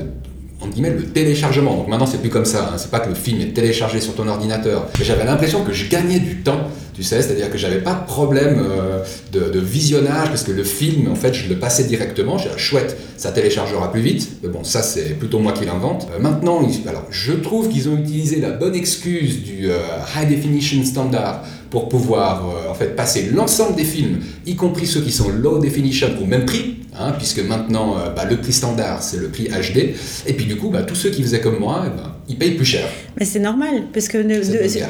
le 0.75 1.05
téléchargement. 1.05 1.75
Donc 1.75 1.87
maintenant, 1.87 2.05
c'est 2.05 2.19
plus 2.19 2.29
comme 2.29 2.45
ça. 2.45 2.71
Hein. 2.71 2.77
C'est 2.77 2.91
pas 2.91 2.99
que 2.99 3.09
le 3.09 3.15
film 3.15 3.41
est 3.41 3.53
téléchargé 3.53 4.01
sur 4.01 4.15
ton 4.15 4.27
ordinateur. 4.27 4.87
J'avais 5.01 5.25
l'impression 5.25 5.63
que 5.63 5.73
je 5.73 5.89
gagnais 5.89 6.19
du 6.19 6.37
temps, 6.37 6.67
tu 6.93 7.03
sais, 7.03 7.21
c'est-à-dire 7.21 7.51
que 7.51 7.57
j'avais 7.57 7.79
pas 7.79 7.93
de 7.93 8.05
problème 8.05 8.59
euh, 8.59 9.03
de, 9.31 9.59
visionnage 9.59 10.29
parce 10.29 10.43
que 10.43 10.51
le 10.51 10.63
film, 10.63 11.11
en 11.11 11.15
fait, 11.15 11.33
je 11.33 11.49
le 11.49 11.57
passais 11.57 11.83
directement. 11.83 12.37
J'ai 12.37 12.49
chouette, 12.57 12.97
ça 13.17 13.31
téléchargera 13.31 13.91
plus 13.91 14.01
vite. 14.01 14.29
Mais 14.41 14.49
bon, 14.49 14.63
ça, 14.63 14.81
c'est 14.81 15.17
plutôt 15.17 15.39
moi 15.39 15.51
qui 15.51 15.65
l'invente. 15.65 16.07
Euh, 16.13 16.19
maintenant, 16.19 16.67
alors, 16.87 17.05
je 17.11 17.33
trouve 17.33 17.69
qu'ils 17.69 17.89
ont 17.89 17.97
utilisé 17.97 18.39
la 18.39 18.51
bonne 18.51 18.75
excuse 18.75 19.43
du 19.43 19.69
euh, 19.69 19.77
High 20.15 20.29
Definition 20.29 20.83
Standard 20.83 21.43
pour 21.69 21.89
pouvoir 21.89 22.45
en 22.69 22.73
fait 22.73 22.95
passer 22.95 23.29
l'ensemble 23.33 23.75
des 23.75 23.83
films, 23.83 24.19
y 24.45 24.55
compris 24.55 24.87
ceux 24.87 25.01
qui 25.01 25.11
sont 25.11 25.27
low 25.27 25.59
definition, 25.59 26.07
au 26.21 26.25
même 26.25 26.45
prix. 26.45 26.76
Hein, 26.99 27.13
puisque 27.15 27.39
maintenant 27.39 27.95
euh, 27.99 28.09
bah, 28.09 28.25
le 28.25 28.37
prix 28.37 28.53
standard 28.53 29.03
c'est 29.03 29.17
le 29.17 29.29
prix 29.29 29.49
HD, 29.49 29.93
et 30.25 30.33
puis 30.33 30.45
du 30.45 30.55
coup 30.55 30.69
bah, 30.69 30.81
tous 30.81 30.95
ceux 30.95 31.11
qui 31.11 31.21
faisaient 31.21 31.41
comme 31.41 31.59
moi, 31.59 31.83
eh 31.85 31.89
ben, 31.89 32.15
ils 32.27 32.37
payent 32.37 32.55
plus 32.55 32.65
cher. 32.65 32.87
Mais 33.19 33.25
c'est 33.25 33.39
normal, 33.39 33.83
parce 33.93 34.07
que, 34.07 34.17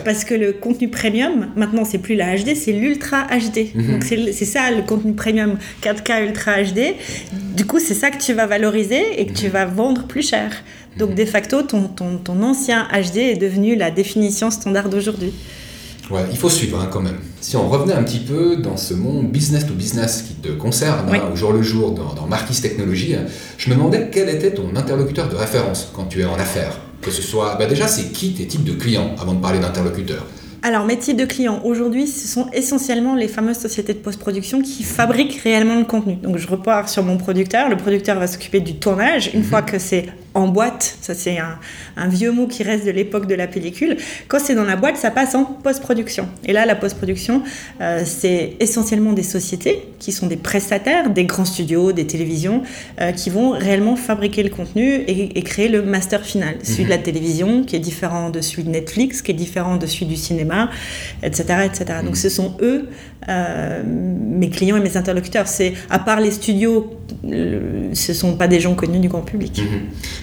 parce 0.06 0.24
que 0.24 0.34
le 0.34 0.54
contenu 0.54 0.90
premium, 0.90 1.48
maintenant 1.58 1.84
c'est 1.84 1.98
plus 1.98 2.16
la 2.16 2.38
HD, 2.38 2.56
c'est 2.56 2.72
l'ultra 2.72 3.28
HD. 3.28 3.76
Mhm. 3.76 3.92
Donc 3.92 4.04
c'est 4.06 4.46
ça 4.46 4.72
le 4.72 4.84
contenu 4.84 5.14
premium 5.14 5.58
4K 5.84 6.28
ultra 6.28 6.64
HD. 6.64 6.96
Du 7.56 7.66
coup 7.66 7.80
c'est 7.80 7.94
ça 7.94 8.10
que 8.10 8.22
tu 8.22 8.34
vas 8.34 8.46
valoriser 8.46 9.20
et 9.20 9.26
que 9.26 9.34
tu 9.34 9.48
mhm. 9.48 9.52
vas 9.52 9.66
vendre 9.66 10.08
plus 10.08 10.28
cher. 10.28 10.52
Donc 10.98 11.10
mhm. 11.10 11.16
de 11.16 11.26
facto 11.26 11.62
ton, 11.64 11.90
ton, 11.90 12.18
ton 12.18 12.42
ancien 12.42 12.88
HD 12.94 13.18
est 13.18 13.42
devenu 13.42 13.76
la 13.76 13.92
définition 13.92 14.50
standard 14.50 14.88
d'aujourd'hui. 14.88 15.34
Ouais, 16.10 16.22
il 16.32 16.38
faut 16.38 16.50
suivre 16.50 16.80
hein, 16.80 16.88
quand 16.90 17.02
même. 17.02 17.18
Si 17.48 17.56
on 17.56 17.70
revenait 17.70 17.94
un 17.94 18.04
petit 18.04 18.20
peu 18.20 18.58
dans 18.58 18.76
ce 18.76 18.94
monde 18.94 19.32
business 19.32 19.66
to 19.66 19.74
business 19.74 20.22
qui 20.22 20.34
te 20.34 20.50
concerne 20.50 21.08
hein, 21.10 21.30
au 21.32 21.36
jour 21.38 21.54
le 21.54 21.62
jour 21.62 21.92
dans, 21.92 22.14
dans 22.14 22.28
Marquis 22.28 22.62
Technologie, 22.62 23.16
hein, 23.16 23.24
je 23.58 23.70
me 23.70 23.76
demandais 23.76 24.10
quel 24.12 24.28
était 24.28 24.52
ton 24.52 24.76
interlocuteur 24.76 25.30
de 25.30 25.36
référence 25.38 25.90
quand 25.96 26.04
tu 26.10 26.20
es 26.20 26.26
en 26.26 26.34
affaires. 26.34 26.78
Que 27.02 27.10
ce 27.10 27.22
soit, 27.22 27.56
bah 27.58 27.66
déjà, 27.66 27.88
c'est 27.88 28.12
qui 28.12 28.34
tes 28.34 28.48
types 28.48 28.66
de 28.66 28.74
clients 28.74 29.16
avant 29.18 29.34
de 29.34 29.40
parler 29.40 29.60
d'interlocuteur 29.60 30.26
alors, 30.64 30.86
mes 30.86 30.98
types 30.98 31.16
de 31.16 31.24
clients 31.24 31.62
aujourd'hui, 31.64 32.08
ce 32.08 32.28
sont 32.28 32.48
essentiellement 32.52 33.16
les 33.16 33.28
fameuses 33.28 33.60
sociétés 33.60 33.94
de 33.94 34.00
post-production 34.00 34.62
qui 34.64 34.84
fabriquent 34.84 35.40
réellement 35.44 35.78
le 35.78 35.86
contenu. 35.86 36.16
Donc, 36.16 36.38
je 36.38 36.48
repars 36.48 36.90
sur 36.90 37.04
mon 37.04 37.18
producteur. 37.18 37.70
Le 37.70 37.78
producteur 37.78 38.20
va 38.20 38.26
s'occuper 38.26 38.60
du 38.60 38.74
tournage. 38.74 39.30
Une 39.34 39.42
mhm. 39.42 39.46
fois 39.46 39.62
que 39.62 39.78
c'est 39.78 40.08
en 40.38 40.48
boîte, 40.48 40.98
ça 41.02 41.16
c'est 41.16 41.38
un, 41.40 42.08
vieux 42.08 42.32
mot 42.32 42.48
qui 42.48 42.64
reste 42.64 42.86
de 42.86 42.92
l'époque 42.92 43.26
de 43.28 43.34
la 43.34 43.48
pellicule. 43.48 43.98
Quand 44.28 44.40
c'est 44.40 44.54
dans 44.54 44.64
la 44.64 44.76
boîte, 44.76 44.98
ça 44.98 45.10
passe 45.10 45.34
en 45.34 45.44
post-production. 45.44 46.30
Et 46.46 46.54
là, 46.54 46.66
la 46.66 46.76
post-production, 46.76 47.42
euh, 47.82 48.04
c'est 48.06 48.54
essentiellement 48.60 49.14
des 49.14 49.24
sociétés 49.24 49.88
qui 50.00 50.12
sont 50.12 50.28
des 50.28 50.38
prestataires, 50.38 51.10
des 51.10 51.26
grands 51.26 51.46
studios, 51.46 51.92
des 51.92 52.06
télévisions, 52.06 52.62
euh, 53.02 53.12
qui 53.12 53.32
vont 53.32 53.52
réellement 53.52 53.96
fabriquer 53.96 54.44
le 54.44 54.50
contenu 54.50 55.04
et, 55.08 55.42
créer 55.42 55.70
le 55.70 55.82
master 55.82 56.24
final. 56.24 56.56
Celui 56.62 56.86
de 56.86 56.90
la 56.90 56.98
mhm. 56.98 57.04
télévision, 57.04 57.64
qui 57.64 57.76
est 57.76 57.80
différent 57.80 58.30
de 58.30 58.42
celui 58.42 58.64
de 58.64 58.70
Netflix, 58.70 59.22
qui 59.22 59.32
est 59.32 59.34
différent 59.34 59.78
de 59.78 59.88
celui 59.88 60.06
du 60.06 60.18
cinéma, 60.18 60.70
etc. 61.24 61.66
etc. 61.66 61.86
Donc 62.04 62.12
mhm. 62.12 62.16
ce 62.16 62.30
sont 62.30 62.58
eux, 62.62 62.90
euh, 63.28 63.82
mes 63.86 64.50
clients 64.50 64.78
et 64.78 64.82
mes 64.82 64.98
interlocuteurs. 64.98 65.48
C'est, 65.48 65.74
à 65.90 66.00
part 66.00 66.20
les 66.20 66.32
studios, 66.32 66.98
ce 67.24 68.12
ne 68.12 68.18
sont 68.18 68.36
pas 68.36 68.48
des 68.48 68.60
gens 68.60 68.76
connus 68.76 69.00
du 69.00 69.10
grand 69.10 69.22
public. 69.22 69.62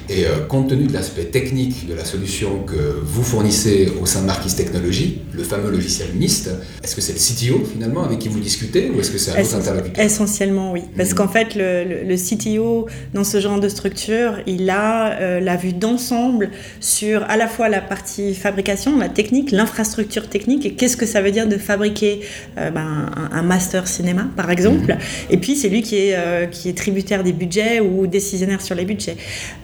Et 0.09 0.27
euh, 0.27 0.47
compte 0.47 0.69
tenu 0.69 0.87
de 0.87 0.93
l'aspect 0.93 1.25
technique 1.25 1.87
de 1.89 1.95
la 1.95 2.05
solution 2.05 2.61
que 2.67 3.01
vous 3.03 3.23
fournissez 3.23 3.93
au 4.01 4.07
sein 4.07 4.21
de 4.21 4.27
Marquis 4.27 4.55
Technologies, 4.55 5.23
le 5.33 5.43
fameux 5.43 5.71
logiciel 5.71 6.09
MIST, 6.15 6.51
est-ce 6.83 6.95
que 6.95 7.01
c'est 7.01 7.13
le 7.13 7.19
CTO 7.19 7.65
finalement 7.65 8.05
avec 8.05 8.19
qui 8.19 8.29
vous 8.29 8.41
discutez 8.41 8.91
ou 8.91 9.01
est-ce 9.01 9.11
que 9.11 9.19
c'est 9.19 9.33
un 9.33 9.43
autre 9.43 9.55
interlocuteur 9.57 10.05
Essentiellement 10.05 10.73
oui, 10.73 10.83
parce 10.97 11.11
mhm. 11.11 11.17
qu'en 11.17 11.29
fait 11.29 11.55
le, 11.55 12.05
le, 12.05 12.17
CTO 12.17 12.87
dans 13.13 13.25
ce 13.25 13.41
genre 13.41 13.61
de 13.61 13.69
structure, 13.69 14.41
il 14.47 14.69
a 14.71 15.13
euh, 15.21 15.41
la 15.41 15.57
vue 15.57 15.73
d'ensemble 15.73 16.51
sur 16.81 17.23
à 17.25 17.37
la 17.37 17.49
fois 17.49 17.69
la 17.69 17.81
partie 17.81 18.35
fabrication, 18.35 18.99
la 18.99 19.09
technique, 19.09 19.51
l'infrastructure 19.51 20.29
technique 20.29 20.67
et 20.67 20.75
qu'est-ce 20.75 20.97
que 20.97 21.07
ça 21.07 21.23
veut 21.23 21.31
dire 21.31 21.49
de 21.49 21.57
fabriquer 21.57 22.21
euh, 22.59 22.71
ben, 22.71 23.11
un, 23.33 23.43
master 23.43 23.89
cinéma 23.89 24.27
par 24.37 24.51
exemple. 24.51 24.93
Mhm. 24.93 24.99
Et 25.31 25.39
puis 25.39 25.57
c'est 25.57 25.69
lui 25.69 25.83
qui 25.83 25.97
est, 25.97 26.51
qui 26.51 26.69
est 26.69 26.74
tributaire 26.75 27.23
des 27.23 27.33
budgets 27.33 27.81
ou 27.81 28.07
décisionnaire 28.07 28.61
sur 28.61 28.75
les 28.75 28.85
budgets. 28.85 29.17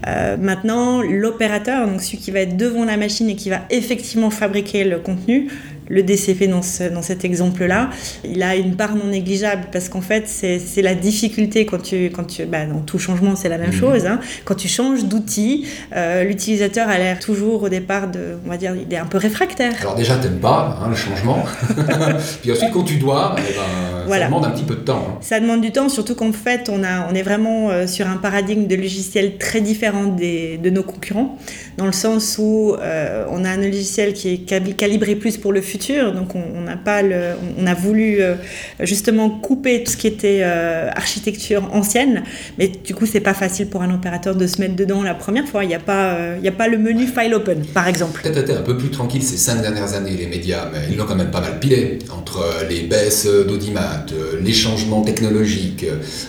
Euh, 0.07 0.37
maintenant, 0.37 1.03
l'opérateur, 1.03 1.87
donc 1.87 2.01
celui 2.01 2.19
qui 2.19 2.31
va 2.31 2.41
être 2.41 2.57
devant 2.57 2.85
la 2.85 2.97
machine 2.97 3.29
et 3.29 3.37
qui 3.37 3.51
va 3.51 3.63
effectivement 3.71 4.31
fabriquer 4.31 4.85
le 4.85 4.99
contenu, 4.99 5.49
le 5.91 6.05
DCP 6.05 6.47
dans, 6.49 6.61
dans 6.95 7.03
cet 7.03 7.25
exemple-là, 7.25 7.91
il 8.25 8.43
a 8.45 8.55
une 8.55 8.77
part 8.77 8.95
non 8.95 9.07
négligeable 9.07 9.65
parce 9.73 9.89
qu'en 9.89 10.01
fait, 10.01 10.29
c'est 10.29 10.83
la 10.83 10.95
difficulté 10.95 11.67
quand 11.67 11.83
tu, 11.83 12.11
quand 12.11 12.25
tu 12.25 12.47
bah, 12.47 12.65
dans 12.65 12.79
tout 12.79 12.99
changement, 12.99 13.35
c'est 13.35 13.49
la 13.49 13.59
même 13.59 13.73
mhm. 13.73 13.81
chose. 13.81 14.07
Hein. 14.07 14.21
Quand 14.45 14.55
tu 14.55 14.69
changes 14.69 15.05
d'outil, 15.05 15.67
euh, 15.97 16.23
l'utilisateur 16.23 16.89
a 16.89 16.97
l'air 16.97 17.19
toujours 17.19 17.65
au 17.65 17.69
départ 17.69 18.09
de, 18.09 18.39
on 18.47 18.49
va 18.49 18.57
dire, 18.57 18.73
il 18.77 18.93
est 18.95 18.99
un 18.99 19.07
peu 19.07 19.19
réfractaire. 19.19 19.75
Alors 19.81 19.97
déjà, 19.97 20.17
t'aimes 20.17 20.39
pas 20.39 20.79
hein, 20.81 20.89
le 20.89 20.95
changement. 20.95 21.45
Puis 22.43 22.53
ensuite, 22.53 22.71
quand 22.73 22.85
tu 22.85 22.97
dois, 22.97 23.35
eh 23.37 24.09
ben, 24.09 24.19
ça 24.19 24.25
demande 24.27 24.45
un 24.45 24.51
petit 24.51 24.65
peu 24.65 24.77
de 24.77 24.81
temps. 24.81 25.07
Hein. 25.11 25.19
Ça 25.21 25.41
demande 25.41 25.61
du 25.61 25.73
temps, 25.73 25.89
surtout 25.89 26.15
qu'en 26.15 26.33
fait, 26.33 26.69
on, 26.69 26.85
a, 26.85 27.11
on 27.11 27.15
est 27.17 27.23
vraiment 27.23 27.71
euh, 27.71 27.89
sur 27.89 28.07
un 28.07 28.17
paradigme 28.17 28.69
de 28.69 28.77
logiciel 28.77 29.39
très 29.39 29.61
différent 29.61 30.05
des, 30.05 30.57
de 30.57 30.71
nos 30.71 30.85
concurrents, 30.85 31.37
dans 31.79 31.87
le 31.87 31.93
sens 31.93 32.37
où 32.39 32.77
euh, 32.81 33.25
on 33.31 33.45
a 33.45 33.51
un 33.51 33.57
logiciel 33.57 34.13
qui 34.13 34.29
est 34.35 34.77
calibré 34.77 35.17
plus 35.17 35.37
pour 35.37 35.53
le 35.53 35.61
futur 35.61 35.80
donc 35.89 36.35
on, 36.35 36.61
n'a 36.61 36.77
pas 36.77 37.03
le, 37.03 37.33
on 37.59 37.67
a 37.67 37.75
voulu 37.75 38.21
euh, 38.21 38.35
justement 38.81 39.31
couper 39.31 39.83
tout 39.85 39.93
ce 39.93 39.97
qui 39.97 40.07
était 40.07 40.41
euh, 40.43 40.91
architecture 40.95 41.69
ancienne, 41.73 42.23
mais 42.59 42.69
du 42.69 42.95
coup 42.95 43.07
c'est 43.07 43.21
pas 43.21 43.35
facile 43.35 43.69
pour 43.69 43.83
un 43.83 43.93
opérateur 43.95 44.35
de 44.35 44.47
se 44.47 44.61
mettre 44.61 44.77
dedans 44.77 45.03
la 45.03 45.15
première 45.15 45.47
fois. 45.47 45.65
Il 45.65 45.69
n'y 45.69 45.75
a 45.75 45.81
pas, 45.81 46.15
euh, 46.15 46.49
a 46.49 46.51
pas 46.53 46.69
le 46.69 46.79
menu 46.79 47.07
file 47.07 47.35
open 47.35 47.65
par 47.67 47.89
exemple. 47.89 48.21
Peut-être 48.23 48.39
été 48.39 48.53
un 48.53 48.63
peu 48.63 48.77
plus 48.77 48.91
tranquille 48.91 49.23
ces 49.23 49.37
cinq 49.37 49.63
dernières 49.63 49.95
années 49.95 50.17
les 50.17 50.27
médias, 50.27 50.69
mais 50.73 50.81
ils 50.91 50.97
l'ont 50.97 51.07
quand 51.07 51.17
même 51.17 51.31
pas 51.31 51.41
mal 51.41 51.59
pilé 51.59 51.99
entre 52.11 52.45
les 52.69 52.83
baisses 52.83 53.27
d'audimat, 53.27 54.07
les 54.43 54.53
changements 54.53 55.03
technologiques, 55.03 55.87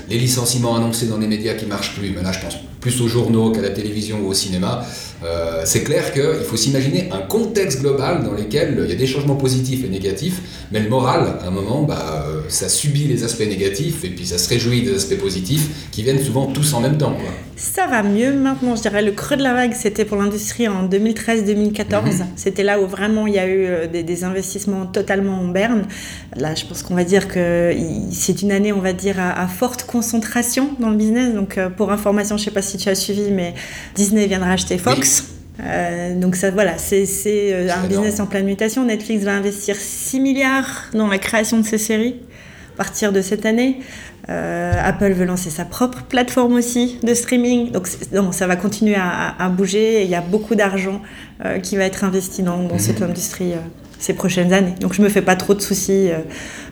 les 0.10 0.18
licenciements 0.18 0.76
annoncés 0.76 1.08
dans 1.08 1.18
les 1.18 1.28
médias 1.28 1.54
qui 1.54 1.66
marchent 1.66 1.96
plus. 1.96 2.12
Mais 2.16 2.24
là 2.24 2.32
je 2.32 2.40
pense 2.40 2.58
plus 2.82 3.00
aux 3.00 3.08
journaux 3.08 3.52
qu'à 3.52 3.62
la 3.62 3.70
télévision 3.70 4.20
ou 4.22 4.30
au 4.30 4.34
cinéma. 4.34 4.86
Euh, 5.24 5.62
c'est 5.66 5.84
clair 5.84 6.12
qu'il 6.12 6.44
faut 6.46 6.58
s'imaginer 6.58 7.10
un 7.12 7.20
contexte 7.20 7.80
global 7.80 8.24
dans 8.26 8.34
lequel 8.34 8.82
il 8.84 8.90
y 8.90 8.94
a 8.94 8.96
des 8.96 9.08
changements 9.08 9.36
positifs 9.36 9.86
et 9.86 9.88
négatifs, 9.88 10.42
mais 10.72 10.80
le 10.80 10.90
moral, 10.90 11.38
à 11.42 11.48
un 11.48 11.52
moment, 11.52 11.84
bah, 11.84 12.26
euh, 12.28 12.42
ça 12.50 12.68
subit 12.68 13.06
les 13.06 13.24
aspects 13.24 13.48
négatifs 13.48 14.04
et 14.04 14.10
puis 14.10 14.26
ça 14.26 14.40
se 14.40 14.50
réjouit 14.50 14.82
des 14.82 14.96
aspects 14.96 15.20
positifs 15.20 15.90
qui 15.92 16.02
viennent 16.02 16.22
souvent 16.22 16.48
tous 16.48 16.74
en 16.74 16.82
même 16.82 16.98
temps. 16.98 17.16
Ça 17.56 17.88
va 17.88 18.04
mieux 18.04 18.34
maintenant, 18.34 18.76
je 18.76 18.82
dirais. 18.82 19.02
Le 19.02 19.12
creux 19.12 19.38
de 19.38 19.44
la 19.44 19.54
vague, 19.54 19.74
c'était 19.74 20.06
pour 20.06 20.18
l'industrie 20.18 20.68
en 20.68 20.88
2013-2014. 20.88 22.20
Mhm. 22.20 22.28
C'était 22.36 22.64
là 22.64 22.80
où 22.80 22.88
vraiment 22.88 23.28
il 23.28 23.34
y 23.34 23.40
a 23.40 23.48
eu 23.48 23.66
euh, 23.66 23.88
des, 23.88 24.24
investissements 24.24 24.86
totalement 24.86 25.40
en 25.40 25.48
berne. 25.48 25.84
Là, 26.36 26.56
je 26.56 26.66
pense 26.66 26.84
qu'on 26.84 26.96
va 26.96 27.04
dire 27.04 27.28
que 27.28 27.76
c'est 28.12 28.42
une 28.42 28.52
année, 28.52 28.74
on 28.74 28.82
va 28.82 28.94
dire, 28.94 29.20
à, 29.20 29.48
forte 29.48 29.84
concentration 29.84 30.70
dans 30.80 30.90
le 30.90 30.96
business. 30.96 31.34
Donc, 31.34 31.60
pour 31.78 31.92
information, 31.92 32.38
je 32.38 32.44
ne 32.44 32.46
sais 32.46 32.52
pas 32.52 32.62
si 32.62 32.78
tu 32.78 32.90
as 32.90 32.96
suivi, 32.96 33.32
mais 33.32 33.54
Disney 33.96 34.28
vient 34.28 34.40
de 34.40 34.46
racheter 34.46 34.78
Fox. 34.78 35.32
Euh, 35.64 36.20
donc 36.20 36.36
ça, 36.36 36.52
voilà, 36.52 36.78
c'est 36.78 37.06
euh, 37.28 37.70
un 37.72 37.88
business 37.88 38.20
en 38.20 38.26
pleine 38.26 38.46
mutation. 38.46 38.86
Netflix 38.86 39.24
va 39.24 39.34
investir 39.34 39.76
6 39.76 40.20
milliards 40.20 40.86
dans 40.94 41.08
la 41.08 41.18
création 41.18 41.60
de 41.60 41.66
ces 41.66 41.78
séries 41.78 42.16
à 42.74 42.78
partir 42.78 43.12
de 43.12 43.22
cette 43.22 43.46
année. 43.46 43.80
Euh, 44.30 44.74
Apple 44.84 45.12
veut 45.14 45.26
lancer 45.26 45.50
sa 45.50 45.66
propre 45.66 46.04
plateforme 46.04 46.54
aussi 46.54 47.00
de 47.04 47.14
streaming. 47.14 47.72
Donc 47.72 47.88
non, 48.14 48.32
ça 48.32 48.48
va 48.48 48.56
continuer 48.56 48.96
à, 48.96 49.50
bouger. 49.50 50.04
il 50.04 50.10
y 50.10 50.16
a 50.16 50.22
beaucoup 50.22 50.56
d'argent 50.56 51.02
qui 51.64 51.76
va 51.76 51.86
être 51.86 52.04
investi 52.04 52.44
dans, 52.44 52.64
dans 52.64 52.78
cette 52.78 53.02
mhm. 53.02 53.10
industrie 53.10 53.54
ces 53.98 54.14
prochaines 54.14 54.54
années. 54.54 54.76
Donc 54.80 54.94
je 54.94 55.02
me 55.02 55.10
fais 55.10 55.22
pas 55.22 55.36
trop 55.36 55.54
de 55.54 55.62
soucis, 55.62 56.10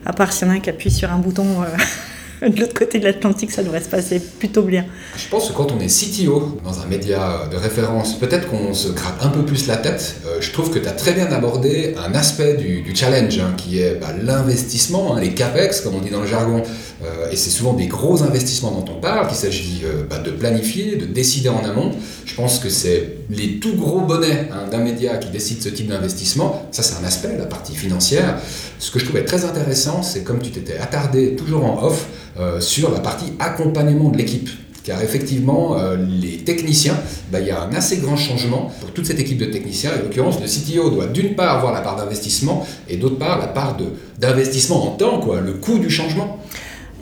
à 0.06 0.12
part 0.12 0.32
s'il 0.32 0.46
y 0.46 0.50
en 0.50 0.54
a 0.54 0.56
un 0.56 0.60
qui 0.60 0.70
appuie 0.70 0.90
sur 0.90 1.12
un 1.12 1.18
bouton 1.18 1.44
de 2.48 2.58
l'autre 2.58 2.74
côté 2.74 2.98
de 2.98 3.04
l'Atlantique, 3.04 3.50
ça 3.50 3.62
devrait 3.62 3.82
se 3.82 3.88
passer 3.88 4.18
plutôt 4.20 4.62
bien. 4.62 4.86
Je 5.16 5.28
pense 5.28 5.48
que 5.48 5.52
quand 5.52 5.72
on 5.72 5.80
est 5.80 5.88
CTO 5.88 6.58
dans 6.64 6.80
un 6.80 6.86
média 6.86 7.48
de 7.50 7.56
référence, 7.56 8.18
peut-être 8.18 8.48
qu'on 8.48 8.72
se 8.72 8.88
gratte 8.88 9.22
un 9.22 9.28
peu 9.28 9.44
plus 9.44 9.66
la 9.66 9.76
tête. 9.76 10.16
Euh, 10.26 10.40
je 10.40 10.50
trouve 10.50 10.70
que 10.70 10.78
tu 10.78 10.88
as 10.88 10.92
très 10.92 11.12
bien 11.12 11.26
abordé 11.26 11.94
un 11.98 12.14
aspect 12.14 12.54
du, 12.54 12.84
challenge, 12.94 13.38
hein, 13.38 13.54
qui 13.56 13.80
est 13.80 14.00
bah, 14.00 14.14
l'investissement, 14.22 15.14
hein, 15.14 15.20
les 15.20 15.34
CAPEX, 15.34 15.82
comme 15.82 15.94
on 15.96 16.00
dit 16.00 16.10
dans 16.10 16.22
le 16.22 16.26
jargon. 16.26 16.62
Euh, 17.04 17.30
et 17.30 17.36
c'est 17.36 17.50
souvent 17.50 17.74
des 17.74 17.86
gros 17.86 18.22
investissements 18.22 18.70
dont 18.70 18.92
on 18.92 19.00
parle, 19.00 19.26
qu'il 19.28 19.36
s'agit 19.36 19.82
euh, 19.84 20.04
bah, 20.08 20.18
de 20.18 20.30
planifier, 20.30 20.96
de 20.96 21.06
décider 21.06 21.50
en 21.50 21.64
amont. 21.64 21.92
Je 22.24 22.34
pense 22.34 22.58
que 22.58 22.70
c'est 22.70 23.19
les 23.30 23.60
tout 23.60 23.76
gros 23.76 24.00
bonnets 24.00 24.48
hein, 24.52 24.68
d'un 24.70 24.78
média 24.78 25.16
qui 25.18 25.30
décide 25.30 25.62
ce 25.62 25.68
type 25.68 25.86
d'investissement. 25.86 26.68
Ça, 26.72 26.82
c'est 26.82 27.02
un 27.02 27.06
aspect, 27.06 27.36
la 27.38 27.46
partie 27.46 27.74
financière. 27.74 28.38
Ce 28.78 28.90
que 28.90 28.98
je 28.98 29.04
trouvais 29.04 29.24
très 29.24 29.44
intéressant, 29.44 30.02
c'est 30.02 30.24
comme 30.24 30.40
tu 30.40 30.50
t'étais 30.50 30.78
attardé 30.78 31.36
toujours 31.36 31.64
en 31.64 31.84
off, 31.84 32.06
euh, 32.38 32.60
sur 32.60 32.92
la 32.92 33.00
partie 33.00 33.32
accompagnement 33.38 34.08
de 34.08 34.18
l'équipe. 34.18 34.48
Car 34.82 35.02
effectivement, 35.02 35.78
euh, 35.78 35.96
les 35.96 36.38
techniciens, 36.38 36.96
bah, 37.30 37.38
il 37.40 37.46
y 37.46 37.50
a 37.50 37.62
un 37.62 37.72
assez 37.74 37.98
grand 37.98 38.16
changement 38.16 38.72
pour 38.80 38.92
toute 38.92 39.06
cette 39.06 39.20
équipe 39.20 39.38
de 39.38 39.44
techniciens. 39.44 39.90
En 39.98 40.02
l'occurrence, 40.02 40.36
le 40.40 40.46
CTO 40.46 40.90
doit 40.90 41.06
d'une 41.06 41.34
part 41.34 41.58
avoir 41.58 41.72
la 41.72 41.82
part 41.82 41.96
d'investissement 41.96 42.66
et 42.88 42.96
d'autre 42.96 43.18
part 43.18 43.38
la 43.38 43.46
part 43.46 43.76
d'investissement 44.18 44.86
en 44.86 44.90
temps, 44.96 45.20
quoi, 45.20 45.40
le 45.40 45.52
coût 45.54 45.78
du 45.78 45.90
changement. 45.90 46.38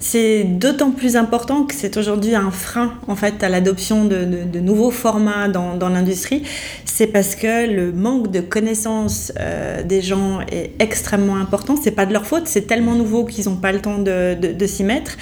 C'est 0.01 0.45
d'autant 0.45 0.91
plus 0.91 1.17
important 1.17 1.65
que 1.65 1.75
c'est 1.75 1.97
aujourd'hui 1.97 2.35
un 2.35 2.51
frein 2.51 2.95
en 3.07 3.17
fait 3.17 3.43
à 3.43 3.49
l'adoption 3.49 4.05
de, 4.05 4.25
nouveaux 4.61 4.91
formats 4.91 5.49
dans, 5.49 5.89
l'industrie. 5.89 6.43
C'est 6.85 7.07
parce 7.07 7.35
que 7.35 7.71
le 7.71 7.93
manque 7.93 8.31
de 8.31 8.41
connaissances 8.41 9.33
euh, 9.39 9.83
des 9.83 10.03
gens 10.03 10.41
est 10.51 10.73
extrêmement 10.79 11.37
important. 11.37 11.77
C'est 11.81 11.93
pas 11.93 12.07
de 12.07 12.13
leur 12.13 12.27
faute, 12.27 12.47
c'est 12.47 12.67
tellement 12.67 12.95
nouveau 12.95 13.25
qu'ils 13.25 13.47
n'ont 13.47 13.57
pas 13.57 13.73
le 13.73 13.81
temps 13.81 13.99
de 13.99 14.67
s'y 14.67 14.85
mettre. 14.85 15.17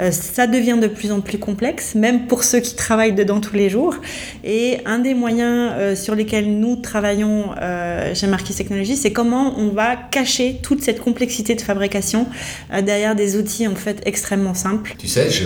Euh, 0.00 0.10
ça 0.10 0.46
devient 0.46 0.78
de 0.80 0.86
plus 0.86 1.10
en 1.12 1.20
plus 1.20 1.38
complexe, 1.38 1.94
même 1.94 2.26
pour 2.26 2.44
ceux 2.44 2.60
qui 2.60 2.76
travaillent 2.76 3.14
dedans 3.14 3.40
tous 3.40 3.56
les 3.56 3.68
jours. 3.68 3.96
Et 4.44 4.78
un 4.84 4.98
des 4.98 5.14
moyens 5.14 5.72
euh, 5.74 5.96
sur 5.96 6.14
lesquels 6.14 6.58
nous 6.58 6.76
travaillons 6.76 7.50
euh, 7.60 8.14
chez 8.14 8.26
Marquis 8.26 8.54
Technologies, 8.54 8.96
c'est 8.96 9.12
comment 9.12 9.58
on 9.58 9.70
va 9.70 9.96
cacher 9.96 10.58
toute 10.62 10.82
cette 10.82 11.00
complexité 11.00 11.54
de 11.54 11.60
fabrication 11.60 12.26
derrière 12.84 13.14
des 13.14 13.36
outils 13.36 13.66
en 13.66 13.74
fait 13.74 14.00
extrêmement 14.04 14.54
simples. 14.54 14.94
Tu 14.98 15.08
sais, 15.08 15.30
je 15.30 15.44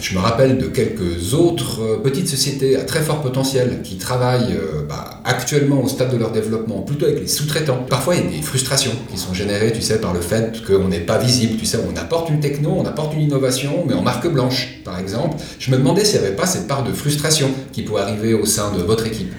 je 0.00 0.14
me 0.14 0.20
rappelle 0.20 0.58
de 0.58 0.66
quelques 0.66 1.34
autres 1.34 1.82
euh, 1.82 1.96
petites 1.98 2.28
sociétés 2.28 2.76
à 2.76 2.84
très 2.84 3.00
fort 3.00 3.20
potentiel 3.20 3.80
qui 3.82 3.96
travaillent 3.96 4.54
euh, 4.54 4.82
bah, 4.88 5.20
actuellement 5.24 5.82
au 5.82 5.88
stade 5.88 6.12
de 6.12 6.16
leur 6.16 6.30
développement, 6.30 6.82
plutôt 6.82 7.06
avec 7.06 7.20
les 7.20 7.26
sous-traitants. 7.26 7.84
Parfois, 7.88 8.14
il 8.14 8.24
y 8.24 8.28
a 8.28 8.30
des 8.36 8.42
frustrations 8.42 8.92
qui 9.10 9.18
sont 9.18 9.34
générées, 9.34 9.72
tu 9.72 9.82
sais, 9.82 10.00
par 10.00 10.14
le 10.14 10.20
fait 10.20 10.62
qu'on 10.64 10.88
n'est 10.88 11.00
pas 11.00 11.18
visible. 11.18 11.58
Tu 11.58 11.66
sais, 11.66 11.78
on 11.78 11.96
apporte 11.96 12.30
une 12.30 12.40
techno, 12.40 12.74
on 12.76 12.86
apporte 12.86 13.14
une 13.14 13.22
innovation, 13.22 13.84
mais 13.86 13.94
en 13.94 14.02
marque 14.02 14.28
blanche, 14.28 14.80
par 14.84 14.98
exemple. 14.98 15.36
Je 15.58 15.70
me 15.70 15.76
demandais 15.76 16.04
s'il 16.04 16.20
n'y 16.20 16.26
avait 16.26 16.36
pas 16.36 16.46
cette 16.46 16.68
part 16.68 16.84
de 16.84 16.92
frustration 16.92 17.50
qui 17.72 17.82
pourrait 17.82 18.02
arriver 18.02 18.34
au 18.34 18.46
sein 18.46 18.72
de 18.72 18.82
votre 18.82 19.06
équipe. 19.06 19.32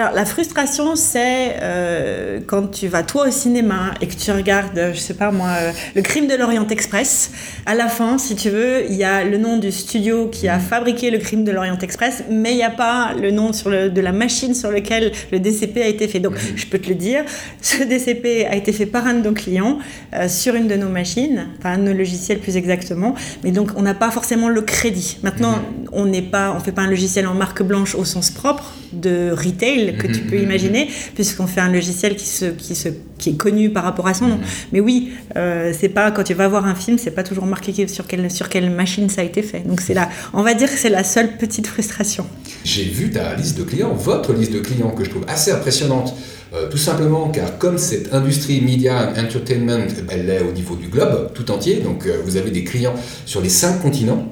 Alors 0.00 0.14
la 0.14 0.24
frustration, 0.24 0.96
c'est 0.96 1.56
euh, 1.60 2.40
quand 2.46 2.68
tu 2.70 2.88
vas 2.88 3.02
toi 3.02 3.28
au 3.28 3.30
cinéma 3.30 3.92
et 4.00 4.06
que 4.06 4.14
tu 4.14 4.30
regardes, 4.32 4.92
je 4.94 4.98
sais 4.98 5.12
pas 5.12 5.30
moi, 5.30 5.48
euh, 5.60 5.72
le 5.94 6.00
crime 6.00 6.26
de 6.26 6.34
l'Orient 6.34 6.66
Express. 6.68 7.32
À 7.66 7.74
la 7.74 7.86
fin, 7.86 8.16
si 8.16 8.34
tu 8.34 8.48
veux, 8.48 8.86
il 8.88 8.94
y 8.94 9.04
a 9.04 9.24
le 9.24 9.36
nom 9.36 9.58
du 9.58 9.70
studio 9.70 10.28
qui 10.28 10.48
a 10.48 10.58
fabriqué 10.58 11.10
le 11.10 11.18
crime 11.18 11.44
de 11.44 11.52
l'Orient 11.52 11.76
Express, 11.76 12.24
mais 12.30 12.52
il 12.52 12.56
n'y 12.56 12.62
a 12.62 12.70
pas 12.70 13.12
le 13.12 13.30
nom 13.30 13.52
sur 13.52 13.68
le, 13.68 13.90
de 13.90 14.00
la 14.00 14.12
machine 14.12 14.54
sur 14.54 14.70
laquelle 14.70 15.12
le 15.32 15.38
DCP 15.38 15.82
a 15.82 15.88
été 15.88 16.08
fait. 16.08 16.18
Donc 16.18 16.32
je 16.56 16.64
peux 16.64 16.78
te 16.78 16.88
le 16.88 16.94
dire, 16.94 17.22
ce 17.60 17.84
DCP 17.84 18.46
a 18.50 18.56
été 18.56 18.72
fait 18.72 18.86
par 18.86 19.06
un 19.06 19.12
de 19.12 19.28
nos 19.28 19.34
clients 19.34 19.80
euh, 20.14 20.30
sur 20.30 20.54
une 20.54 20.66
de 20.66 20.76
nos 20.76 20.88
machines, 20.88 21.48
enfin 21.58 21.72
un 21.72 21.78
de 21.78 21.82
nos 21.82 21.92
logiciels 21.92 22.38
plus 22.38 22.56
exactement. 22.56 23.14
Mais 23.44 23.50
donc 23.50 23.72
on 23.76 23.82
n'a 23.82 23.92
pas 23.92 24.10
forcément 24.10 24.48
le 24.48 24.62
crédit. 24.62 25.18
Maintenant, 25.22 25.56
mhm. 25.56 25.88
on 25.92 26.06
n'est 26.06 26.22
pas, 26.22 26.54
on 26.56 26.60
fait 26.60 26.72
pas 26.72 26.82
un 26.82 26.90
logiciel 26.90 27.26
en 27.26 27.34
marque 27.34 27.62
blanche 27.62 27.94
au 27.94 28.06
sens 28.06 28.30
propre 28.30 28.72
de 28.92 29.30
retail 29.30 29.89
que 29.96 30.06
tu 30.06 30.20
peux 30.20 30.36
mhm, 30.36 30.42
mhm, 30.42 30.48
imaginer, 30.48 30.84
mhm. 30.84 31.14
puisqu'on 31.14 31.46
fait 31.46 31.60
un 31.60 31.72
logiciel 31.72 32.16
qui, 32.16 32.26
se, 32.26 32.46
qui, 32.46 32.74
se, 32.74 32.88
qui 33.18 33.30
est 33.30 33.36
connu 33.36 33.70
par 33.70 33.84
rapport 33.84 34.06
à 34.06 34.14
son 34.14 34.26
nom. 34.28 34.40
Mais 34.72 34.80
oui, 34.80 35.12
euh, 35.36 35.72
c'est 35.78 35.88
pas 35.88 36.10
quand 36.10 36.24
tu 36.24 36.34
vas 36.34 36.48
voir 36.48 36.66
un 36.66 36.74
film, 36.74 36.98
c'est 36.98 37.10
pas 37.10 37.22
toujours 37.22 37.46
marqué 37.46 37.86
sur 37.88 38.06
quelle, 38.06 38.30
sur 38.30 38.48
quelle 38.48 38.70
machine 38.70 39.08
ça 39.08 39.20
a 39.20 39.24
été 39.24 39.42
fait. 39.42 39.60
Donc 39.66 39.80
c'est 39.80 39.94
là, 39.94 40.08
on 40.32 40.42
va 40.42 40.54
dire 40.54 40.70
que 40.70 40.78
c'est 40.78 40.90
la 40.90 41.04
seule 41.04 41.36
petite 41.36 41.66
frustration. 41.66 42.26
J'ai 42.64 42.84
vu 42.84 43.10
ta 43.10 43.34
liste 43.34 43.58
de 43.58 43.62
clients, 43.62 43.94
votre 43.94 44.32
liste 44.32 44.52
de 44.52 44.60
clients 44.60 44.90
que 44.90 45.04
je 45.04 45.10
trouve 45.10 45.24
assez 45.28 45.50
impressionnante. 45.52 46.14
Euh, 46.52 46.68
tout 46.68 46.78
simplement 46.78 47.28
car 47.28 47.58
comme 47.58 47.78
cette 47.78 48.12
industrie 48.12 48.60
media 48.60 49.12
entertainment, 49.16 49.86
elle 50.08 50.28
est 50.28 50.40
au 50.40 50.50
niveau 50.50 50.74
du 50.74 50.88
globe 50.88 51.30
tout 51.32 51.48
entier, 51.52 51.76
donc 51.76 52.06
euh, 52.06 52.16
vous 52.24 52.36
avez 52.36 52.50
des 52.50 52.64
clients 52.64 52.94
sur 53.24 53.40
les 53.40 53.48
cinq 53.48 53.80
continents, 53.80 54.26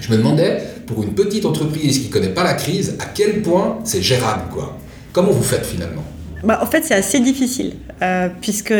je 0.00 0.12
me 0.12 0.16
demandais, 0.16 0.62
pour 0.86 1.02
une 1.02 1.12
petite 1.12 1.44
entreprise 1.44 1.98
qui 1.98 2.06
ne 2.06 2.12
connaît 2.12 2.28
pas 2.28 2.44
la 2.44 2.54
crise, 2.54 2.94
à 3.00 3.06
quel 3.06 3.42
point 3.42 3.80
c'est 3.82 4.00
gérable, 4.00 4.44
quoi? 4.52 4.78
Comment 5.16 5.32
vous 5.32 5.42
faites 5.42 5.64
finalement? 5.64 6.04
Bah, 6.44 6.60
en 6.62 6.66
fait, 6.66 6.84
c'est 6.84 6.94
assez 6.94 7.20
difficile, 7.20 7.72
euh, 8.02 8.28
puisque 8.42 8.74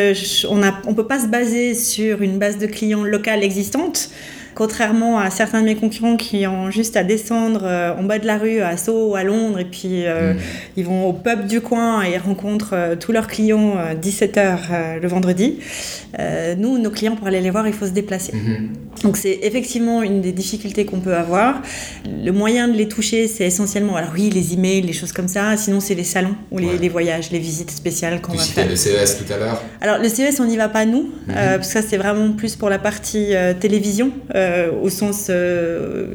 on 0.51 0.57
ne 0.57 0.93
peut 0.93 1.07
pas 1.07 1.19
se 1.19 1.29
baser 1.29 1.75
sur 1.75 2.21
une 2.21 2.39
base 2.39 2.59
de 2.59 2.67
clients 2.67 3.05
locale 3.05 3.43
existante. 3.43 4.11
Contrairement 4.57 5.19
à 5.19 5.29
certains 5.29 5.61
de 5.61 5.67
mes 5.67 5.77
concurrents 5.77 6.17
qui 6.17 6.47
ont 6.47 6.71
juste 6.71 6.97
à 6.97 7.05
descendre 7.05 7.61
euh, 7.65 7.95
en 7.95 8.05
bas 8.05 8.19
de 8.19 8.27
la 8.27 8.39
rue 8.39 8.61
à 8.61 8.79
Sceaux 8.79 9.11
ou 9.11 9.15
à 9.15 9.23
Londres 9.23 9.59
et 9.59 9.67
puis 9.67 10.07
euh, 10.07 10.33
mm. 10.33 10.37
ils 10.79 10.85
vont 10.87 11.07
au 11.07 11.13
pub 11.13 11.47
du 11.47 11.61
coin 11.61 12.03
et 12.03 12.17
rencontrent 12.17 12.73
euh, 12.73 12.97
tous 12.97 13.13
leurs 13.13 13.27
clients 13.27 13.75
17h 14.03 14.99
le 15.03 15.09
vendredi. 15.09 15.59
nous, 16.57 16.79
nos 16.79 16.91
clients, 16.91 17.17
pour 17.17 17.27
aller 17.27 17.43
les 17.43 17.51
voir, 17.51 17.69
il 17.69 17.75
faut 17.75 17.85
se 17.85 17.91
déplacer. 17.91 18.33
Mm-hmm. 18.33 19.03
Donc 19.03 19.19
c'est 19.19 19.41
effectivement 19.43 20.03
une 20.03 20.23
des 20.23 20.33
difficultés 20.33 20.87
qu'on 20.87 21.01
peut 21.01 21.15
avoir. 21.15 21.61
Le 22.07 22.31
moyen 22.31 22.67
de 22.69 22.79
les 22.79 22.89
toucher, 22.89 23.29
c'est 23.29 23.45
essentiellement, 23.45 23.97
alors 23.97 24.13
oui, 24.15 24.31
les 24.31 24.55
emails, 24.55 24.81
les 24.81 24.95
choses 24.95 25.13
comme 25.13 25.29
ça. 25.29 25.55
Sinon, 25.59 25.81
c'est 25.81 25.95
les 25.95 26.05
salons 26.05 26.35
ou 26.51 26.59
les, 26.59 26.89
voyages, 26.89 27.31
les 27.31 27.39
visites 27.39 27.71
spéciales 27.71 28.23
qu'on 28.23 28.33
va 28.33 28.43
faire. 28.43 28.67
le 28.67 28.77
CES 28.77 29.19
tout 29.19 29.31
à 29.31 29.37
l'heure. 29.37 29.63
Alors 29.83 29.99
le 29.99 30.09
CES, 30.09 30.41
on 30.41 30.47
n'y 30.47 30.57
va 30.57 30.71
pas 30.71 30.87
nous, 30.87 31.11
mm-hmm. 31.29 31.57
parce 31.57 31.67
que 31.69 31.73
ça 31.75 31.83
c'est 31.83 31.99
vraiment 31.99 32.33
plus 32.33 32.57
pour 32.57 32.71
la 32.71 32.79
partie 32.79 33.35
télévision. 33.61 34.13
Euh, 34.46 34.46
au 34.83 34.89
sens 34.89 35.27
euh, 35.31 36.07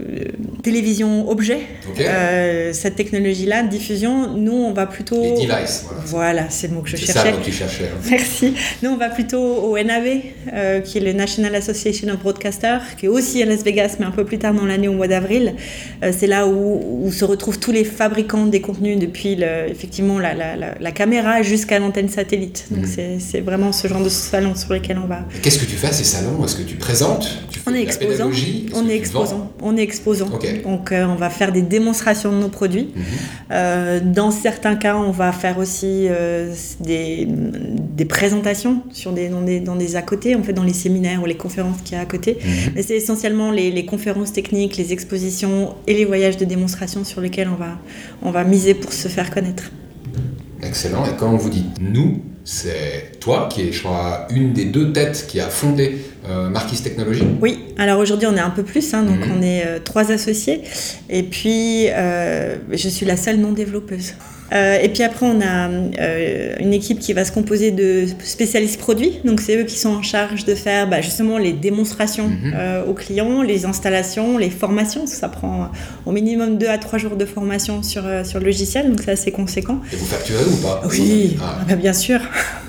télévision 0.64 1.30
objet. 1.30 1.60
Euh, 2.00 2.72
cette 2.74 2.96
technologie-là, 2.96 3.64
diffusion, 3.64 4.36
nous 4.36 4.54
on 4.54 4.74
va 4.74 4.86
plutôt. 4.86 5.22
Les 5.22 5.46
devices, 5.48 5.86
voilà. 6.06 6.32
Voilà, 6.32 6.50
c'est 6.50 6.68
le 6.68 6.76
mot 6.76 6.82
que 6.82 6.90
je 6.90 6.98
cherchais. 6.98 7.14
C'est 7.14 7.20
ça 7.20 7.32
que 7.32 7.44
tu 7.44 7.52
cherchais. 7.52 7.86
Hein. 7.86 8.00
Merci. 8.10 8.54
Nous 8.84 8.90
on 8.90 8.98
va 8.98 9.10
plutôt 9.10 9.42
au 9.42 9.78
NAV, 9.78 10.22
qui 10.84 10.98
est 10.98 11.02
le 11.02 11.14
National 11.14 11.56
Association 11.56 12.08
of 12.10 12.20
Broadcasters, 12.20 12.96
qui 12.98 13.08
est 13.08 13.10
aussi 13.10 13.42
à 13.42 13.46
Las 13.46 13.64
Vegas, 13.64 13.96
mais 14.00 14.06
un 14.06 14.12
peu 14.12 14.24
plus 14.24 14.38
tard 14.38 14.54
dans 14.54 14.66
l'année, 14.66 14.88
au 14.88 14.94
mois 14.94 15.08
d'avril. 15.08 15.56
c'est 16.12 16.28
là 16.28 16.48
où, 16.48 17.06
où, 17.06 17.12
se 17.12 17.26
retrouvent 17.26 17.60
tous 17.60 17.72
les 17.72 17.84
fabricants 17.84 18.46
des 18.46 18.62
contenus, 18.62 19.00
depuis 19.00 19.36
le, 19.36 19.70
effectivement 19.70 20.20
la, 20.20 20.34
la, 20.34 20.56
la, 20.80 20.92
caméra 20.92 21.42
jusqu'à 21.42 21.80
l'antenne 21.80 22.10
satellite. 22.10 22.68
Donc 22.72 22.86
mhm. 22.86 23.20
c'est 23.20 23.42
vraiment 23.42 23.72
ce 23.72 23.88
genre 23.88 24.04
de 24.04 24.10
salon 24.10 24.56
sur 24.56 24.74
lequel 24.74 25.00
on 25.04 25.08
va. 25.08 25.26
Qu'est-ce 25.42 25.60
que 25.60 25.66
tu 25.66 25.76
fais 25.76 25.88
à 25.88 25.92
ces 25.92 26.04
salons? 26.04 26.44
Est-ce 26.44 26.56
que 26.56 26.64
tu 26.64 26.76
présentes? 26.76 27.28
Tu 27.52 27.60
On 27.66 27.74
est 27.74 27.82
exposant 27.82 28.21
on 28.26 28.90
est 28.90 28.96
exposant. 28.96 29.52
On 29.62 29.78
est 29.78 29.82
exposant. 29.82 30.30
Donc 30.64 30.92
euh, 30.92 31.06
on 31.06 31.16
va 31.16 31.30
faire 31.30 31.52
des 31.52 31.62
démonstrations 31.62 32.32
de 32.32 32.38
nos 32.38 32.50
produits. 32.50 32.90
Mhm. 32.96 33.04
Euh, 33.52 34.00
dans 34.04 34.32
certains 34.32 34.76
cas, 34.76 34.96
on 34.96 35.12
va 35.12 35.32
faire 35.32 35.58
aussi 35.58 36.08
euh, 36.10 36.54
des, 36.80 37.28
présentations 38.06 38.82
sur 38.92 39.14
des, 39.14 39.30
dans, 39.30 39.42
des, 39.42 39.60
dans 39.60 39.76
des 39.76 39.96
à 39.96 40.02
côté, 40.02 40.36
en 40.36 40.44
fait 40.44 40.54
dans 40.54 40.64
les 40.64 40.74
séminaires 40.74 41.22
ou 41.22 41.26
les 41.26 41.38
conférences 41.38 41.82
qu'il 41.84 41.96
y 41.96 42.00
a 42.00 42.02
à 42.02 42.06
côté. 42.06 42.38
Mhm. 42.44 42.72
Mais 42.76 42.84
c'est 42.84 42.96
essentiellement 42.96 43.52
les, 43.52 43.86
conférences 43.86 44.32
techniques, 44.32 44.78
les 44.78 44.94
expositions 44.94 45.76
et 45.88 45.94
les 45.94 46.06
voyages 46.06 46.38
de 46.38 46.46
démonstration 46.46 47.04
sur 47.04 47.22
lesquels 47.22 47.50
on 47.50 47.56
va, 47.56 47.78
on 48.22 48.32
va 48.32 48.44
miser 48.44 48.74
pour 48.74 48.94
se 48.94 49.08
faire 49.08 49.32
connaître. 49.32 49.72
Excellent. 50.62 51.06
Et 51.06 51.16
quand 51.18 51.36
vous 51.36 51.50
dites 51.50 51.80
nous, 51.80 52.22
c'est 52.44 53.20
toi 53.20 53.48
qui 53.52 53.62
es, 53.62 53.72
je 53.72 53.84
crois, 53.84 54.28
une 54.32 54.54
des 54.54 54.66
deux 54.66 54.92
têtes 54.92 55.26
qui 55.28 55.40
a 55.40 55.48
fondé 55.48 55.98
euh, 56.28 56.50
Marquis 56.50 56.82
Technologies? 56.82 57.24
Oui, 57.40 57.60
alors 57.78 58.00
aujourd'hui 58.00 58.28
on 58.28 58.36
est 58.36 58.42
un 58.42 58.50
peu 58.50 58.64
plus, 58.64 58.94
hein, 58.94 59.04
donc 59.04 59.26
mhm. 59.26 59.38
on 59.38 59.42
est 59.42 59.66
euh, 59.66 59.80
trois 59.80 60.12
associés. 60.12 60.62
Et 61.10 61.24
puis 61.24 61.88
euh, 61.90 62.58
je 62.72 62.90
suis 62.90 63.06
la 63.06 63.18
seule 63.18 63.38
non 63.38 63.52
développeuse. 63.52 64.14
Euh, 64.54 64.80
et 64.82 64.90
puis 64.90 65.04
après, 65.04 65.26
on 65.26 65.40
a 65.42 65.70
euh, 65.70 66.56
une 66.60 66.74
équipe 66.74 67.00
qui 67.00 67.14
va 67.14 67.24
se 67.24 67.32
composer 67.32 67.72
de 67.72 68.06
spécialistes 68.24 68.80
produits. 68.80 69.20
Donc, 69.24 69.40
c'est 69.40 69.58
eux 69.58 69.64
qui 69.64 69.78
sont 69.78 69.90
en 69.90 70.02
charge 70.02 70.46
de 70.46 70.56
faire 70.56 70.90
bah, 70.90 71.02
justement 71.02 71.38
les 71.38 71.54
démonstrations 71.54 72.28
mhm. 72.28 72.54
euh, 72.56 72.86
aux 72.86 72.94
clients, 72.94 73.42
les 73.42 73.66
installations, 73.66 74.38
les 74.38 74.50
formations. 74.50 75.08
Ça 75.08 75.30
prend 75.30 75.72
au 76.06 76.12
minimum 76.12 76.58
2 76.58 76.68
à 76.68 76.78
3 76.78 77.00
jours 77.00 77.16
de 77.16 77.26
formation 77.26 77.82
sur, 77.82 78.04
sur 78.26 78.40
le 78.40 78.46
logiciel. 78.46 78.90
Donc, 78.90 79.02
c'est 79.04 79.12
assez 79.12 79.32
conséquent. 79.32 79.80
Et 79.94 79.96
vous 79.96 80.06
facturez 80.06 80.44
ou 80.44 80.58
pas? 80.58 80.82
Oui, 80.90 81.38
ah. 81.42 81.60
Ah, 81.62 81.66
bah, 81.70 81.76
bien 81.76 81.94
sûr. 81.94 82.20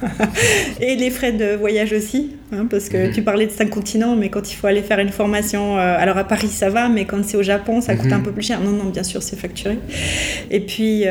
et 0.80 0.94
les 0.94 1.10
frais 1.10 1.32
de 1.32 1.56
voyage 1.56 1.92
aussi. 1.92 2.36
Hein, 2.52 2.66
parce 2.70 2.90
que 2.90 3.08
mhm. 3.08 3.12
tu 3.12 3.22
parlais 3.22 3.46
de 3.46 3.52
5 3.52 3.70
continents, 3.70 4.14
mais 4.14 4.28
quand 4.28 4.52
il 4.52 4.54
faut 4.54 4.66
aller 4.66 4.82
faire 4.82 4.98
une 5.00 5.08
formation, 5.08 5.76
alors 5.78 6.18
à 6.18 6.24
Paris 6.24 6.48
ça 6.48 6.68
va, 6.68 6.88
mais 6.88 7.06
quand 7.06 7.24
c'est 7.24 7.36
au 7.36 7.42
Japon, 7.42 7.80
ça 7.80 7.94
coûte 7.94 8.06
mhm. 8.06 8.12
un 8.12 8.20
peu 8.20 8.30
plus 8.30 8.42
cher. 8.42 8.60
Non, 8.60 8.70
non, 8.70 8.84
bien 8.84 9.02
sûr, 9.02 9.22
c'est 9.22 9.36
facturé. 9.36 9.78
Et 10.50 10.60
puis. 10.60 11.06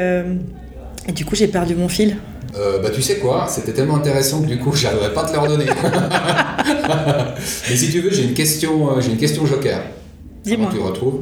Et 1.08 1.12
du 1.12 1.26
coup, 1.26 1.36
j'ai 1.36 1.48
perdu 1.48 1.76
mon 1.76 1.88
fil. 1.88 2.18
Euh, 2.58 2.82
bah 2.82 2.90
tu 2.90 3.02
sais 3.02 3.18
quoi, 3.18 3.48
c'était 3.50 3.72
tellement 3.72 3.96
intéressant 3.96 4.42
que 4.42 4.48
du 4.48 4.58
coup 4.58 4.72
j'arriverai 4.76 5.14
pas 5.14 5.24
à 5.24 5.30
te 5.30 5.34
le 5.34 5.40
redonner. 5.40 5.66
Mais 7.70 7.76
si 7.76 7.90
tu 7.90 8.02
veux, 8.02 8.12
j'ai 8.12 8.24
une 8.24 8.34
question, 8.34 8.92
euh, 8.92 9.02
j'ai 9.02 9.12
une 9.12 9.18
question 9.18 9.46
joker. 9.46 9.82
Dis-moi. 10.44 10.70
Tu 10.74 10.80
retrouves. 10.80 11.22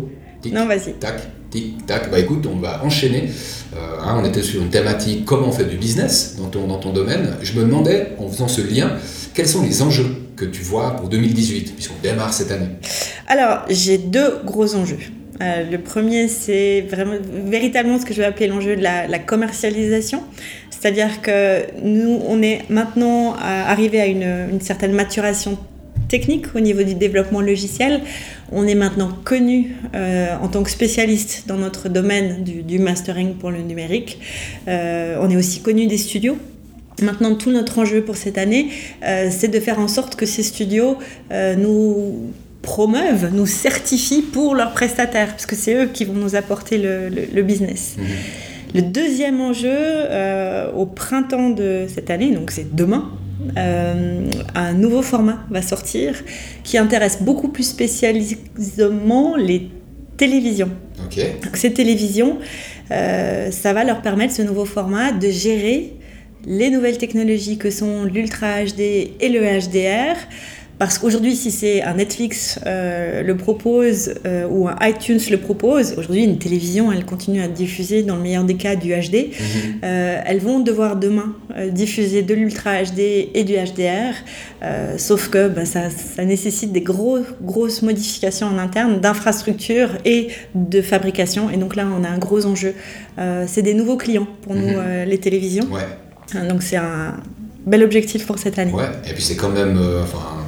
non, 0.51 0.65
vas-y. 0.65 0.93
Tac, 0.93 1.21
tic, 1.51 1.85
tac. 1.85 2.09
Bah 2.09 2.19
écoute, 2.19 2.47
on 2.51 2.59
va 2.59 2.83
enchaîner. 2.83 3.29
Euh, 3.75 3.97
hein, 4.01 4.19
on 4.19 4.25
était 4.25 4.41
sur 4.41 4.61
une 4.61 4.69
thématique 4.69 5.25
comment 5.25 5.49
on 5.49 5.51
fait 5.51 5.65
du 5.65 5.77
business 5.77 6.35
dans 6.39 6.47
ton, 6.47 6.65
dans 6.65 6.79
ton 6.79 6.91
domaine. 6.91 7.35
Je 7.43 7.53
me 7.53 7.61
demandais, 7.61 8.13
en 8.17 8.27
faisant 8.27 8.47
ce 8.47 8.61
lien, 8.61 8.93
quels 9.35 9.47
sont 9.47 9.63
les 9.63 9.83
enjeux 9.83 10.15
que 10.35 10.45
tu 10.45 10.63
vois 10.63 10.95
pour 10.95 11.09
2018, 11.09 11.75
puisqu'on 11.75 12.01
démarre 12.01 12.33
cette 12.33 12.51
année? 12.51 12.69
Alors, 13.27 13.59
j'ai 13.69 13.99
deux 13.99 14.39
gros 14.43 14.73
enjeux. 14.73 14.97
Euh, 15.41 15.69
le 15.69 15.77
premier, 15.77 16.27
c'est 16.27 16.81
vraiment 16.81 17.15
véritablement 17.45 17.99
ce 17.99 18.05
que 18.05 18.13
je 18.13 18.19
vais 18.19 18.25
appeler 18.25 18.47
l'enjeu 18.47 18.75
de 18.75 18.81
la, 18.81 19.19
commercialisation. 19.19 20.23
C'est-à-dire 20.69 21.21
que 21.21 21.65
nous, 21.83 22.21
on 22.27 22.41
est 22.41 22.61
maintenant 22.69 23.35
arrivé 23.35 23.99
à 23.99 24.05
une, 24.05 24.61
certaine 24.61 24.93
maturation 24.93 25.57
technique 26.07 26.55
au 26.55 26.59
niveau 26.59 26.83
du 26.83 26.95
développement 26.95 27.41
logiciel. 27.41 28.01
On 28.51 28.65
est 28.65 28.75
maintenant 28.75 29.11
connu 29.23 29.75
euh, 29.93 30.35
en 30.41 30.47
tant 30.47 30.63
que 30.63 30.71
spécialiste 30.71 31.43
dans 31.47 31.57
notre 31.57 31.89
domaine 31.89 32.43
du, 32.43 32.79
mastering 32.79 33.35
pour 33.35 33.51
le 33.51 33.61
numérique. 33.61 34.19
Euh, 34.67 35.17
on 35.21 35.29
est 35.29 35.35
aussi 35.35 35.61
connu 35.61 35.87
des 35.87 35.97
studios. 35.97 36.37
Maintenant, 37.01 37.35
tout 37.35 37.51
notre 37.51 37.79
enjeu 37.79 38.01
pour 38.01 38.17
cette 38.17 38.37
année, 38.37 38.71
c'est 39.01 39.47
de 39.47 39.59
faire 39.61 39.79
en 39.79 39.87
sorte 39.87 40.17
que 40.17 40.25
ces 40.25 40.43
studios 40.43 40.97
nous 41.31 42.33
promeuvent, 42.61 43.29
nous 43.33 43.45
certifient 43.45 44.21
pour 44.21 44.55
leurs 44.55 44.73
prestataires, 44.73 45.29
parce 45.29 45.45
que 45.45 45.55
c'est 45.55 45.73
eux 45.75 45.89
qui 45.91 46.05
vont 46.05 46.13
nous 46.13 46.35
apporter 46.35 46.77
le, 46.77 47.41
business. 47.41 47.95
Mhm. 47.97 48.05
Le 48.75 48.81
deuxième 48.81 49.41
enjeu, 49.41 49.69
euh, 49.71 50.71
au 50.73 50.85
printemps 50.85 51.49
de 51.49 51.85
cette 51.87 52.09
année, 52.09 52.31
donc 52.31 52.51
c'est 52.51 52.75
demain, 52.75 53.11
euh, 53.57 54.29
un 54.53 54.73
nouveau 54.73 55.01
format 55.01 55.39
va 55.49 55.61
sortir 55.61 56.15
qui 56.63 56.77
intéresse 56.77 57.21
beaucoup 57.21 57.47
plus 57.47 57.63
spécialement 57.63 59.35
les 59.37 59.69
télévisions. 60.17 60.69
Donc 61.43 61.55
ces 61.55 61.73
télévisions, 61.73 62.37
euh, 62.91 63.49
ça 63.51 63.73
va 63.73 63.83
leur 63.83 64.01
permettre, 64.01 64.33
ce 64.33 64.41
nouveau 64.41 64.65
format, 64.65 65.11
de 65.11 65.29
gérer 65.29 65.93
les 66.45 66.69
nouvelles 66.69 66.97
technologies 66.97 67.57
que 67.57 67.69
sont 67.69 68.03
l'Ultra 68.03 68.63
HD 68.63 69.11
et 69.19 69.29
le 69.29 69.41
HDR 69.41 70.15
parce 70.79 70.97
qu'aujourd'hui, 70.97 71.35
si 71.35 71.51
c'est 71.51 71.83
un 71.83 71.95
Netflix 71.95 72.57
euh, 72.65 73.21
le 73.21 73.35
propose 73.35 74.13
euh, 74.25 74.47
ou 74.49 74.69
un 74.69 74.77
iTunes 74.81 75.19
le 75.29 75.35
propose, 75.35 75.95
aujourd'hui 75.97 76.23
une 76.23 76.39
télévision, 76.39 76.89
elle 76.89 77.05
continue 77.05 77.41
à 77.41 77.49
diffuser 77.49 78.01
dans 78.01 78.15
le 78.15 78.21
meilleur 78.21 78.45
des 78.45 78.55
cas 78.55 78.77
du 78.77 78.93
HD. 78.93 79.13
Mhm. 79.13 79.79
Euh, 79.83 80.21
elles 80.25 80.39
vont 80.39 80.61
devoir 80.61 80.95
demain 80.95 81.35
diffuser 81.71 82.21
de 82.21 82.33
l'Ultra 82.33 82.81
HD 82.81 83.29
et 83.33 83.43
du 83.43 83.55
HDR, 83.55 84.13
sauf 84.97 85.27
que 85.29 85.49
ben, 85.49 85.65
ça, 85.65 85.89
ça, 85.89 86.23
nécessite 86.23 86.71
des 86.71 86.81
gros, 86.81 87.19
grosses 87.41 87.81
modifications 87.81 88.47
en 88.47 88.57
interne 88.57 89.01
d'infrastructure 89.01 89.89
et 90.05 90.29
de 90.55 90.81
fabrication. 90.81 91.49
Et 91.49 91.57
donc 91.57 91.75
là, 91.75 91.85
on 91.93 92.05
a 92.05 92.07
un 92.07 92.17
gros 92.19 92.45
enjeu. 92.45 92.73
c'est 93.47 93.63
des 93.63 93.73
nouveaux 93.73 93.97
clients 93.97 94.27
pour 94.43 94.55
nous, 94.55 94.77
mhm. 94.77 95.03
les 95.05 95.17
télévisions. 95.17 95.67
Ouais. 95.69 96.47
Donc 96.47 96.63
c'est 96.63 96.77
un 96.77 97.17
bel 97.65 97.83
objectif 97.83 98.25
pour 98.25 98.39
cette 98.39 98.57
année. 98.57 98.71
Ouais, 98.71 98.91
et 99.09 99.13
puis 99.13 99.21
c'est 99.21 99.35
quand 99.35 99.49
même, 99.49 99.77
enfin, 100.01 100.38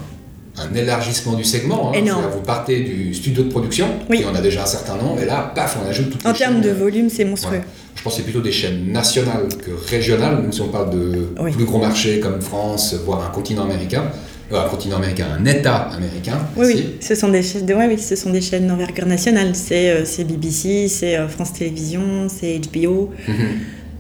un 0.62 0.76
élargissement 0.76 1.34
du 1.34 1.44
segment. 1.44 1.92
Hein. 1.96 2.02
Vous 2.34 2.42
partez 2.42 2.82
du 2.82 3.14
studio 3.14 3.44
de 3.44 3.50
production, 3.50 3.88
oui. 4.10 4.24
on 4.30 4.36
a 4.36 4.42
déjà 4.42 4.64
un 4.64 4.68
certain 4.68 4.96
nombre, 4.96 5.22
et 5.22 5.26
là, 5.26 5.52
paf, 5.54 5.78
on 5.84 5.90
ajoute 5.90 6.12
toutes 6.12 6.26
En 6.26 6.34
termes 6.34 6.62
de 6.62 6.70
volume, 6.70 7.10
c'est 7.10 7.26
monstrueux. 7.26 7.62
Je 7.96 8.04
pense 8.04 8.14
que 8.14 8.18
c'est 8.18 8.24
plutôt 8.24 8.42
des 8.42 8.52
chaînes 8.52 8.92
nationales 8.92 9.48
que 9.64 9.72
régionales, 9.90 10.42
même 10.42 10.52
si 10.52 10.62
on 10.62 10.70
parle 10.70 10.92
de 10.92 11.28
plus 11.52 11.66
gros 11.66 11.80
marchés 11.80 12.20
comme 12.20 12.42
France, 12.42 12.96
voire 13.06 13.26
un 13.26 13.30
continent 13.30 13.64
américain. 13.64 14.06
Euh, 14.52 14.66
un 14.66 14.68
continent 14.68 14.98
américain, 14.98 15.28
un 15.40 15.46
État 15.46 15.90
américain. 15.96 16.38
Oui, 16.58 16.66
oui, 16.68 16.96
ce 17.00 17.16
sont 17.16 17.30
des 17.30 17.42
chaînes, 17.42 17.72
oui, 17.74 17.98
ce 17.98 18.16
sont 18.16 18.32
des 18.32 18.42
chaînes 18.42 18.68
d'envergure 18.68 19.06
nationale. 19.06 19.56
C'est 19.56 19.90
euh, 19.92 20.24
BBC, 20.26 20.88
c'est 20.90 21.16
euh, 21.16 21.28
France 21.28 21.54
Télévisions, 21.54 22.28
c'est 22.28 22.60
HBO, 22.60 23.12
mhm. 23.28 23.36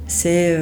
c'est 0.07 0.57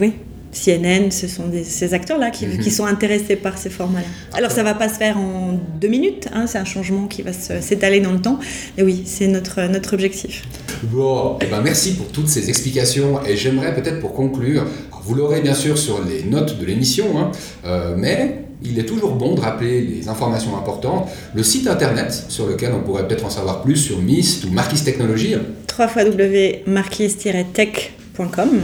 oui, 0.00 0.14
CNN, 0.52 1.10
ce 1.10 1.28
sont 1.28 1.44
ces 1.64 1.94
acteurs-là 1.94 2.30
qui, 2.30 2.46
mhm. 2.46 2.62
sont 2.62 2.84
intéressés 2.84 3.36
par 3.36 3.56
ces 3.56 3.70
formats-là. 3.70 4.06
Alors 4.34 4.50
ça 4.50 4.62
va 4.62 4.74
pas 4.74 4.88
se 4.88 4.94
faire 4.94 5.16
en 5.16 5.58
deux 5.80 5.88
minutes, 5.88 6.28
hein, 6.32 6.46
c'est 6.46 6.58
un 6.58 6.64
changement 6.64 7.06
qui 7.06 7.22
va 7.22 7.32
s'étaler 7.32 8.00
dans 8.00 8.12
le 8.12 8.20
temps, 8.20 8.38
mais 8.76 8.82
oui, 8.82 9.02
c'est 9.06 9.28
notre, 9.28 9.62
notre 9.68 9.94
objectif. 9.94 10.42
Bon, 10.84 11.38
eh 11.40 11.46
ben 11.46 11.62
merci 11.62 11.94
pour 11.94 12.08
toutes 12.08 12.28
ces 12.28 12.50
explications 12.50 13.24
et 13.24 13.36
j'aimerais 13.36 13.74
peut-être 13.74 14.00
pour 14.00 14.12
conclure, 14.12 14.66
vous 15.04 15.14
l'aurez 15.14 15.40
bien 15.40 15.54
sûr 15.54 15.78
sur 15.78 16.04
les 16.04 16.24
notes 16.24 16.58
de 16.58 16.66
l'émission, 16.66 17.18
hein, 17.18 17.30
euh, 17.64 17.94
mais 17.96 18.44
il 18.64 18.78
est 18.78 18.84
toujours 18.84 19.14
bon 19.14 19.34
de 19.34 19.40
rappeler 19.40 19.80
les 19.80 20.08
informations 20.08 20.56
importantes. 20.56 21.08
Le 21.34 21.42
site 21.42 21.66
internet 21.66 22.12
sur 22.28 22.46
lequel 22.46 22.70
on 22.72 22.78
pourrait 22.80 23.08
peut-être 23.08 23.24
en 23.24 23.30
savoir 23.30 23.62
plus 23.62 23.76
sur 23.76 24.00
MIST 24.00 24.44
ou 24.44 24.50
Marquis 24.50 24.84
Technologies. 24.84 25.34
www.marquis-tech.com 25.78 28.62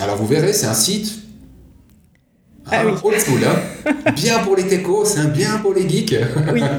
alors 0.00 0.16
vous 0.16 0.26
verrez, 0.26 0.52
c'est 0.52 0.66
un 0.66 0.74
site 0.74 1.20
ah, 2.70 2.82
oui. 2.86 2.92
old 3.02 3.20
school, 3.20 3.40
hein. 3.44 3.92
bien 4.16 4.38
pour 4.38 4.56
les 4.56 4.66
techos, 4.66 5.04
c'est 5.04 5.20
un 5.20 5.28
bien 5.28 5.58
pour 5.58 5.74
les 5.74 5.88
geeks. 5.88 6.16
Oui. 6.52 6.62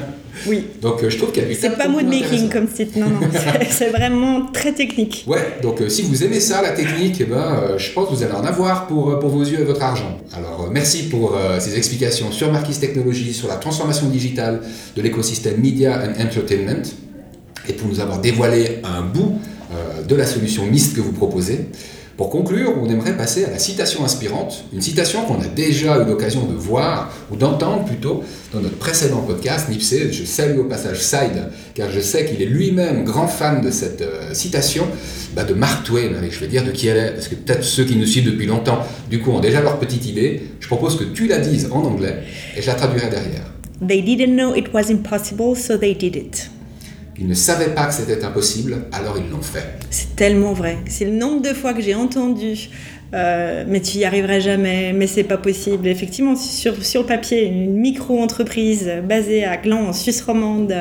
Oui. 0.46 0.66
Donc 0.82 1.02
euh, 1.02 1.10
je 1.10 1.16
trouve 1.16 1.32
qu'il 1.32 1.48
y 1.48 1.52
a 1.52 1.54
C'est 1.58 1.76
pas 1.76 1.88
mood 1.88 2.04
making 2.04 2.50
comme 2.50 2.68
site, 2.68 2.96
non, 2.96 3.08
non, 3.08 3.20
c'est 3.70 3.88
vraiment 3.88 4.46
très 4.52 4.72
technique. 4.72 5.24
Ouais, 5.26 5.58
donc 5.62 5.80
euh, 5.80 5.88
si 5.88 6.02
vous 6.02 6.24
aimez 6.24 6.40
ça, 6.40 6.62
la 6.62 6.72
technique, 6.72 7.16
eh 7.20 7.24
ben, 7.24 7.36
euh, 7.36 7.78
je 7.78 7.92
pense 7.92 8.08
que 8.08 8.14
vous 8.14 8.22
allez 8.22 8.34
en 8.34 8.44
avoir 8.44 8.86
pour, 8.86 9.18
pour 9.18 9.30
vos 9.30 9.42
yeux 9.42 9.60
et 9.60 9.64
votre 9.64 9.82
argent. 9.82 10.18
Alors 10.34 10.68
merci 10.70 11.04
pour 11.04 11.38
ces 11.58 11.76
explications 11.76 12.32
sur 12.32 12.52
Marquis 12.52 12.74
Technologies, 12.74 13.32
sur 13.32 13.48
la 13.48 13.56
transformation 13.56 14.08
digitale 14.08 14.60
de 14.94 15.02
l'écosystème 15.02 15.60
Media 15.60 16.02
and 16.02 16.22
Entertainment, 16.22 16.82
et 17.68 17.72
pour 17.72 17.88
nous 17.88 18.00
avoir 18.00 18.20
dévoilé 18.20 18.80
un 18.84 19.02
bout 19.02 19.38
de 20.06 20.14
la 20.14 20.26
solution 20.26 20.66
MIST 20.66 20.96
que 20.96 21.00
vous 21.00 21.12
proposez. 21.12 21.66
Pour 22.16 22.30
conclure, 22.30 22.72
on 22.82 22.88
aimerait 22.88 23.14
passer 23.14 23.44
à 23.44 23.50
la 23.50 23.58
citation 23.58 24.02
inspirante, 24.02 24.64
une 24.72 24.80
citation 24.80 25.26
qu'on 25.26 25.38
a 25.38 25.46
déjà 25.48 26.00
eu 26.00 26.06
l'occasion 26.06 26.46
de 26.46 26.54
voir, 26.54 27.12
ou 27.30 27.36
d'entendre 27.36 27.84
plutôt, 27.84 28.24
dans 28.54 28.60
notre 28.60 28.78
précédent 28.78 29.20
podcast, 29.20 29.68
Nipsey. 29.68 30.10
Je 30.10 30.24
salue 30.24 30.58
au 30.58 30.64
passage 30.64 31.02
Side, 31.02 31.50
car 31.74 31.90
je 31.90 32.00
sais 32.00 32.24
qu'il 32.24 32.40
est 32.40 32.46
lui-même 32.46 33.04
grand 33.04 33.26
fan 33.26 33.60
de 33.60 33.70
cette 33.70 34.00
euh, 34.00 34.32
citation 34.32 34.86
bah, 35.34 35.44
de 35.44 35.52
Mark 35.52 35.84
Twain, 35.84 36.12
je 36.30 36.40
vais 36.40 36.46
dire 36.46 36.64
de 36.64 36.70
qui 36.70 36.88
elle 36.88 36.96
est, 36.96 37.10
parce 37.10 37.28
que 37.28 37.34
peut-être 37.34 37.64
ceux 37.64 37.84
qui 37.84 37.96
nous 37.96 38.06
suivent 38.06 38.24
depuis 38.24 38.46
longtemps, 38.46 38.78
du 39.10 39.20
coup, 39.20 39.32
ont 39.32 39.40
déjà 39.40 39.60
leur 39.60 39.78
petite 39.78 40.06
idée. 40.06 40.40
Je 40.58 40.68
propose 40.68 40.96
que 40.96 41.04
tu 41.04 41.26
la 41.26 41.36
dises 41.36 41.68
en 41.70 41.84
anglais, 41.84 42.22
et 42.56 42.62
je 42.62 42.66
la 42.66 42.76
traduirai 42.76 43.10
derrière. 43.10 43.52
They 43.86 44.00
didn't 44.00 44.36
know 44.36 44.54
it 44.54 44.72
was 44.72 44.90
impossible, 44.90 45.54
so 45.54 45.76
they 45.76 45.94
did 45.94 46.16
it. 46.16 46.48
Ils 47.18 47.26
ne 47.26 47.34
savaient 47.34 47.74
pas 47.74 47.86
que 47.86 47.94
c'était 47.94 48.22
impossible, 48.24 48.84
alors 48.92 49.16
ils 49.16 49.30
l'ont 49.30 49.42
fait. 49.42 49.78
C'est 49.90 50.16
tellement 50.16 50.52
vrai. 50.52 50.78
C'est 50.88 51.06
le 51.06 51.12
nombre 51.12 51.40
de 51.40 51.54
fois 51.54 51.72
que 51.72 51.80
j'ai 51.80 51.94
entendu 51.94 52.68
euh, 53.14 53.64
mais 53.66 53.80
tu 53.80 53.98
y 53.98 54.04
arriveras 54.04 54.40
jamais, 54.40 54.92
mais 54.92 55.06
c'est 55.06 55.24
pas 55.24 55.36
possible. 55.36 55.86
Effectivement, 55.86 56.34
sur, 56.36 56.84
sur 56.84 57.02
le 57.02 57.06
papier, 57.06 57.44
une 57.44 57.74
micro-entreprise 57.74 58.90
basée 59.08 59.44
à 59.44 59.56
Gland, 59.56 59.86
en 59.86 59.92
Suisse 59.92 60.22
romande, 60.22 60.74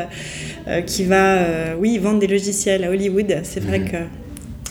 euh, 0.67 0.81
qui 0.81 1.03
va, 1.05 1.35
euh, 1.35 1.75
oui, 1.79 1.97
vendre 1.97 2.19
des 2.19 2.27
logiciels 2.27 2.83
à 2.83 2.89
Hollywood, 2.89 3.41
c'est 3.43 3.63
vrai 3.63 3.79
mhm. 3.79 3.91
que. 3.91 3.97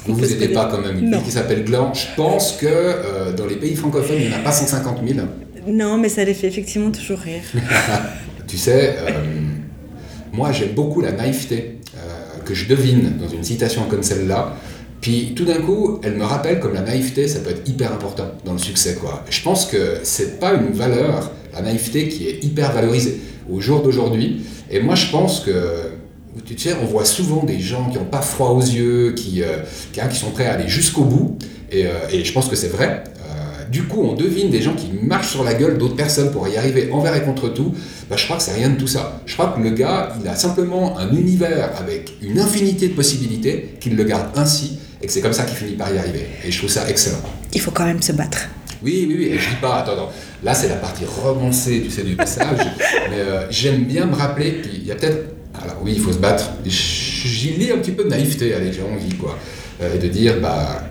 Vous 0.07 0.15
vous 0.17 0.21
n'êtes 0.21 0.53
pas 0.53 0.69
quand 0.71 0.83
même 0.83 0.99
une 0.99 1.11
ville 1.13 1.23
qui 1.25 1.31
s'appelle 1.31 1.65
Gland. 1.65 1.95
Je 1.95 2.15
pense 2.15 2.59
que 2.61 3.35
dans 3.35 3.47
les 3.47 3.57
pays 3.57 3.75
francophones, 3.75 4.19
il 4.21 4.29
n'y 4.29 4.35
en 4.35 4.37
a 4.37 4.41
pas 4.41 4.53
150 4.53 4.99
000. 5.03 5.27
Non, 5.67 5.97
mais 5.97 6.11
ça 6.11 6.25
les 6.25 6.35
fait 6.35 6.49
effectivement 6.49 6.91
toujours 6.91 7.21
rire. 7.21 7.41
tu 8.47 8.59
sais, 8.59 8.97
moi, 10.35 10.51
j'aime 10.51 10.73
beaucoup 10.73 11.01
la 11.01 11.13
naïveté 11.13 11.79
euh, 11.97 11.99
que 12.45 12.55
je 12.55 12.67
devine 12.67 13.17
dans 13.21 13.29
une 13.29 13.45
citation 13.45 13.83
comme 13.89 14.03
celle-là. 14.03 14.57
Puis 15.01 15.33
tout 15.37 15.45
d'un 15.45 15.61
coup, 15.61 16.01
elle 16.03 16.15
me 16.15 16.25
rappelle 16.25 16.59
comme 16.59 16.75
la 16.75 16.81
naïveté, 16.81 17.29
ça 17.29 17.39
peut 17.39 17.51
être 17.51 17.69
hyper 17.69 17.93
important 17.93 18.33
dans 18.45 18.53
le 18.53 18.59
succès. 18.59 18.97
Quoi. 19.01 19.23
Je 19.31 19.43
pense 19.43 19.67
que 19.67 19.99
c'est 20.03 20.41
pas 20.41 20.55
une 20.55 20.73
valeur, 20.73 21.31
la 21.53 21.63
naïveté, 21.63 22.09
qui 22.09 22.27
est 22.27 22.43
hyper 22.43 22.73
valorisée 22.73 23.21
au 23.49 23.61
jour 23.61 23.83
d'aujourd'hui. 23.83 24.45
Et 24.71 24.81
moi, 24.81 24.97
je 24.97 25.09
pense 25.11 25.41
que 25.41 25.53
tu 26.45 26.59
sais, 26.59 26.75
on 26.83 26.87
voit 26.87 27.05
souvent 27.05 27.45
des 27.45 27.61
gens 27.61 27.89
qui 27.91 27.99
n'ont 27.99 28.05
pas 28.05 28.23
froid 28.23 28.51
aux 28.51 28.61
yeux, 28.61 29.13
qui, 29.13 29.43
euh, 29.43 29.59
qui, 29.93 30.17
sont 30.17 30.31
prêts 30.31 30.47
à 30.47 30.55
aller 30.55 30.69
jusqu'au 30.69 31.05
bout. 31.05 31.39
Et, 31.71 31.87
euh, 31.87 31.91
et, 32.11 32.25
je 32.25 32.33
pense 32.33 32.49
que 32.49 32.57
c'est 32.57 32.69
vrai. 32.69 33.05
Du 33.71 33.85
coup, 33.85 34.03
on 34.03 34.15
devine 34.15 34.51
des 34.51 34.63
gens 34.63 34.75
qui 34.75 34.91
marchent 35.03 35.31
sur 35.31 35.45
la 35.45 35.55
gueule 35.55 35.79
d'autres 35.79 35.97
personnes 35.97 36.31
pour 36.31 36.47
y 36.49 36.57
arriver 36.57 36.91
envers 36.93 37.15
et 37.15 37.23
contre 37.23 37.49
tout. 37.49 37.75
Bah, 38.09 38.17
je 38.17 38.25
crois 38.25 38.37
que 38.37 38.43
c'est 38.43 38.55
rien 38.55 38.71
de 38.71 38.77
tout 38.77 38.87
ça. 38.87 39.21
Je 39.27 39.35
crois 39.35 39.55
que 39.57 39.61
le 39.61 39.71
gars, 39.71 40.15
il 40.21 40.29
a 40.29 40.37
simplement 40.37 40.99
un 40.99 41.11
univers 41.15 41.71
avec 41.79 42.13
une 42.23 42.39
infinité 42.39 42.89
de 42.89 42.95
possibilités, 42.95 43.75
qu'il 43.81 43.97
le 43.97 44.05
garde 44.05 44.27
ainsi, 44.37 44.79
et 45.03 45.07
que 45.07 45.13
c'est 45.13 45.21
comme 45.21 45.33
ça 45.33 45.45
qu'il 45.45 45.57
finit 45.57 45.77
par 45.77 45.93
y 45.93 45.99
arriver. 45.99 46.27
Et 46.45 46.51
je 46.51 46.59
trouve 46.59 46.71
ça 46.71 46.89
excellent. 46.89 47.21
Il 47.53 47.61
faut 47.61 47.71
quand 47.71 47.85
même 47.85 48.03
se 48.03 48.13
battre. 48.13 48.49
Oui, 48.83 49.07
oui, 49.09 49.17
oui. 49.19 49.25
Et 49.33 49.39
je 49.39 49.49
dis 49.49 49.57
pas, 49.61 49.77
attends, 49.77 49.93
attends. 49.93 50.13
Là, 50.43 50.55
c'est 50.55 50.69
la 50.69 50.77
partie 50.77 51.05
romancée, 51.05 51.83
tu 51.83 51.91
sais, 51.91 52.03
du 52.03 52.17
message. 52.17 52.59
mais 53.11 53.21
euh, 53.21 53.51
j'aime 53.51 53.85
bien 53.85 54.07
me 54.07 54.15
rappeler 54.15 54.61
qu'il 54.61 54.87
y 54.87 54.93
a 54.93 54.95
peut-être. 54.95 55.35
Alors 55.63 55.79
oui, 55.83 55.93
il 55.95 56.01
faut 56.01 56.13
se 56.13 56.19
battre. 56.19 56.51
J'y 56.67 57.53
lis 57.53 57.71
un 57.71 57.79
petit 57.79 57.93
peu 57.93 58.05
de 58.05 58.09
naïveté, 58.09 58.55
allez, 58.55 58.73
j'ai 58.73 58.83
envie, 58.83 59.15
quoi. 59.15 59.39
Euh, 59.81 59.95
et 59.95 59.99
de 59.99 60.09
dire, 60.09 60.41
bah, 60.41 60.83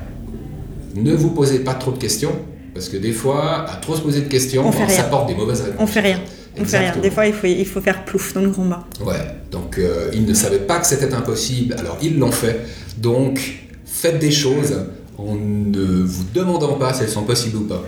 ne 0.96 1.14
vous 1.14 1.32
posez 1.32 1.60
pas 1.60 1.74
trop 1.74 1.92
de 1.92 1.98
questions, 1.98 2.36
parce 2.74 2.90
que 2.90 2.98
des 2.98 3.12
fois, 3.12 3.70
à 3.70 3.76
trop 3.78 3.96
se 3.96 4.02
poser 4.02 4.22
de 4.22 4.28
questions, 4.28 4.72
ça 4.88 5.04
porte 5.04 5.28
des 5.28 5.36
mauvaises 5.36 5.62
réponses. 5.62 5.80
On 5.80 5.88
fait 5.88 6.00
rien. 6.00 6.20
On 6.60 6.66
fait 6.66 6.78
rien. 6.78 6.96
Des 6.98 7.10
fois, 7.10 7.26
il 7.26 7.34
faut, 7.34 7.48
il 7.48 7.66
faut 7.66 7.82
faire 7.82 8.06
plouf 8.06 8.34
dans 8.34 8.42
le 8.42 8.52
combat. 8.52 8.86
Ouais, 9.04 9.16
donc 9.52 9.78
euh, 9.78 10.10
ils 10.14 10.26
ne 10.26 10.34
savaient 10.34 10.60
pas 10.60 10.80
que 10.80 10.88
c'était 10.88 11.14
impossible, 11.14 11.76
alors 11.78 11.98
ils 12.02 12.18
l'ont 12.18 12.32
fait. 12.32 12.62
Donc, 12.98 13.40
faites 13.86 14.20
des 14.20 14.32
choses 14.32 14.76
en 15.18 15.36
ne 15.36 16.04
vous 16.04 16.26
demandant 16.34 16.74
pas 16.74 16.94
si 16.94 17.04
elles 17.04 17.10
sont 17.10 17.24
possibles 17.24 17.58
ou 17.58 17.68
pas. 17.68 17.84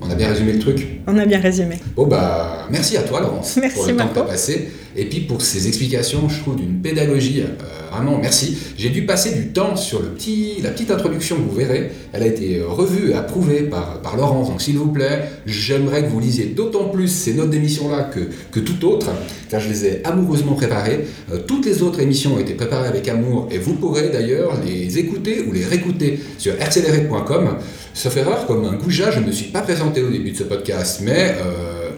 On 0.00 0.10
a 0.10 0.14
bien 0.14 0.28
résumé 0.28 0.52
le 0.52 0.58
truc 0.58 1.00
On 1.06 1.16
a 1.18 1.24
bien 1.24 1.40
résumé. 1.40 1.76
Bon, 1.96 2.06
bah, 2.06 2.66
merci 2.70 2.96
à 2.96 3.02
toi, 3.02 3.20
Laurence, 3.20 3.58
pour 3.74 3.86
le 3.86 3.96
temps 3.96 4.08
que 4.08 4.14
tu 4.14 4.20
as 4.20 4.24
passé. 4.24 4.68
Et 4.96 5.06
puis 5.06 5.20
pour 5.20 5.42
ces 5.42 5.66
explications, 5.66 6.28
je 6.28 6.40
trouve 6.40 6.56
d'une 6.56 6.80
pédagogie, 6.80 7.40
euh, 7.40 7.90
vraiment 7.90 8.18
merci. 8.20 8.56
J'ai 8.78 8.90
dû 8.90 9.04
passer 9.06 9.34
du 9.34 9.48
temps 9.48 9.74
sur 9.74 10.00
le 10.00 10.08
petit, 10.10 10.60
la 10.62 10.70
petite 10.70 10.90
introduction 10.90 11.36
que 11.36 11.42
vous 11.42 11.56
verrez. 11.56 11.90
Elle 12.12 12.22
a 12.22 12.26
été 12.26 12.58
euh, 12.58 12.68
revue 12.68 13.10
et 13.10 13.14
approuvée 13.14 13.62
par, 13.62 14.00
par 14.02 14.16
Laurence. 14.16 14.50
Donc 14.50 14.62
s'il 14.62 14.78
vous 14.78 14.92
plaît, 14.92 15.24
j'aimerais 15.46 16.04
que 16.04 16.08
vous 16.08 16.20
lisiez 16.20 16.46
d'autant 16.46 16.90
plus 16.90 17.08
ces 17.08 17.34
notes 17.34 17.50
d'émission-là 17.50 18.04
que, 18.04 18.20
que 18.52 18.60
tout 18.60 18.86
autre, 18.86 19.10
car 19.48 19.60
je 19.60 19.68
les 19.68 19.84
ai 19.86 20.00
amoureusement 20.04 20.54
préparées. 20.54 21.06
Euh, 21.32 21.38
toutes 21.38 21.66
les 21.66 21.82
autres 21.82 22.00
émissions 22.00 22.34
ont 22.34 22.38
été 22.38 22.54
préparées 22.54 22.88
avec 22.88 23.08
amour 23.08 23.48
et 23.50 23.58
vous 23.58 23.74
pourrez 23.74 24.10
d'ailleurs 24.10 24.52
les 24.64 24.96
écouter 24.98 25.44
ou 25.48 25.52
les 25.52 25.64
réécouter 25.64 26.20
sur 26.38 26.54
accéléré.com. 26.60 27.56
Sauf 27.94 28.16
erreur, 28.16 28.46
comme 28.46 28.64
un 28.64 28.74
goujat, 28.74 29.12
je 29.12 29.20
ne 29.20 29.26
me 29.26 29.32
suis 29.32 29.46
pas 29.46 29.62
présenté 29.62 30.02
au 30.02 30.10
début 30.10 30.32
de 30.32 30.36
ce 30.36 30.42
podcast, 30.42 31.00
mais 31.02 31.36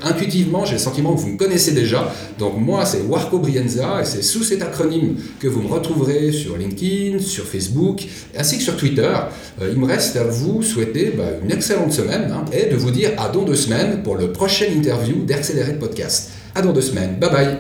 intuitivement, 0.03 0.65
j'ai 0.65 0.75
le 0.75 0.79
sentiment 0.79 1.15
que 1.15 1.21
vous 1.21 1.29
me 1.29 1.37
connaissez 1.37 1.73
déjà. 1.73 2.13
Donc 2.39 2.59
moi, 2.59 2.85
c'est 2.85 3.03
Warco 3.03 3.39
Brienza 3.39 4.01
et 4.03 4.05
c'est 4.05 4.23
sous 4.23 4.43
cet 4.43 4.63
acronyme 4.63 5.17
que 5.41 5.49
vous 5.49 5.63
me 5.63 5.69
retrouverez 5.69 6.33
sur 6.33 6.57
LinkedIn, 6.57 7.19
sur 7.19 7.45
Facebook, 7.45 8.05
ainsi 8.37 8.59
que 8.59 8.63
sur 8.63 8.77
Twitter. 8.77 9.15
Euh, 9.61 9.71
il 9.73 9.79
me 9.79 9.87
reste 9.87 10.17
à 10.17 10.25
vous 10.25 10.63
souhaiter 10.63 11.15
bah, 11.17 11.25
une 11.43 11.51
excellente 11.51 11.93
semaine 11.93 12.31
hein, 12.33 12.45
et 12.53 12.67
de 12.67 12.77
vous 12.77 12.91
dire 12.91 13.11
à 13.19 13.29
dans 13.29 13.43
deux 13.43 13.57
semaines 13.57 14.03
pour 14.03 14.17
le 14.17 14.33
prochain 14.33 14.67
interview 14.67 15.25
d'Accéléré 15.25 15.75
Podcast. 15.75 16.31
À 16.55 16.63
dans 16.63 16.73
deux 16.73 16.83
semaines. 16.83 17.17
Bye 17.19 17.31
bye. 17.31 17.59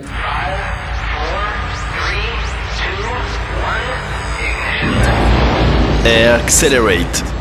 Accelerate 6.07 7.36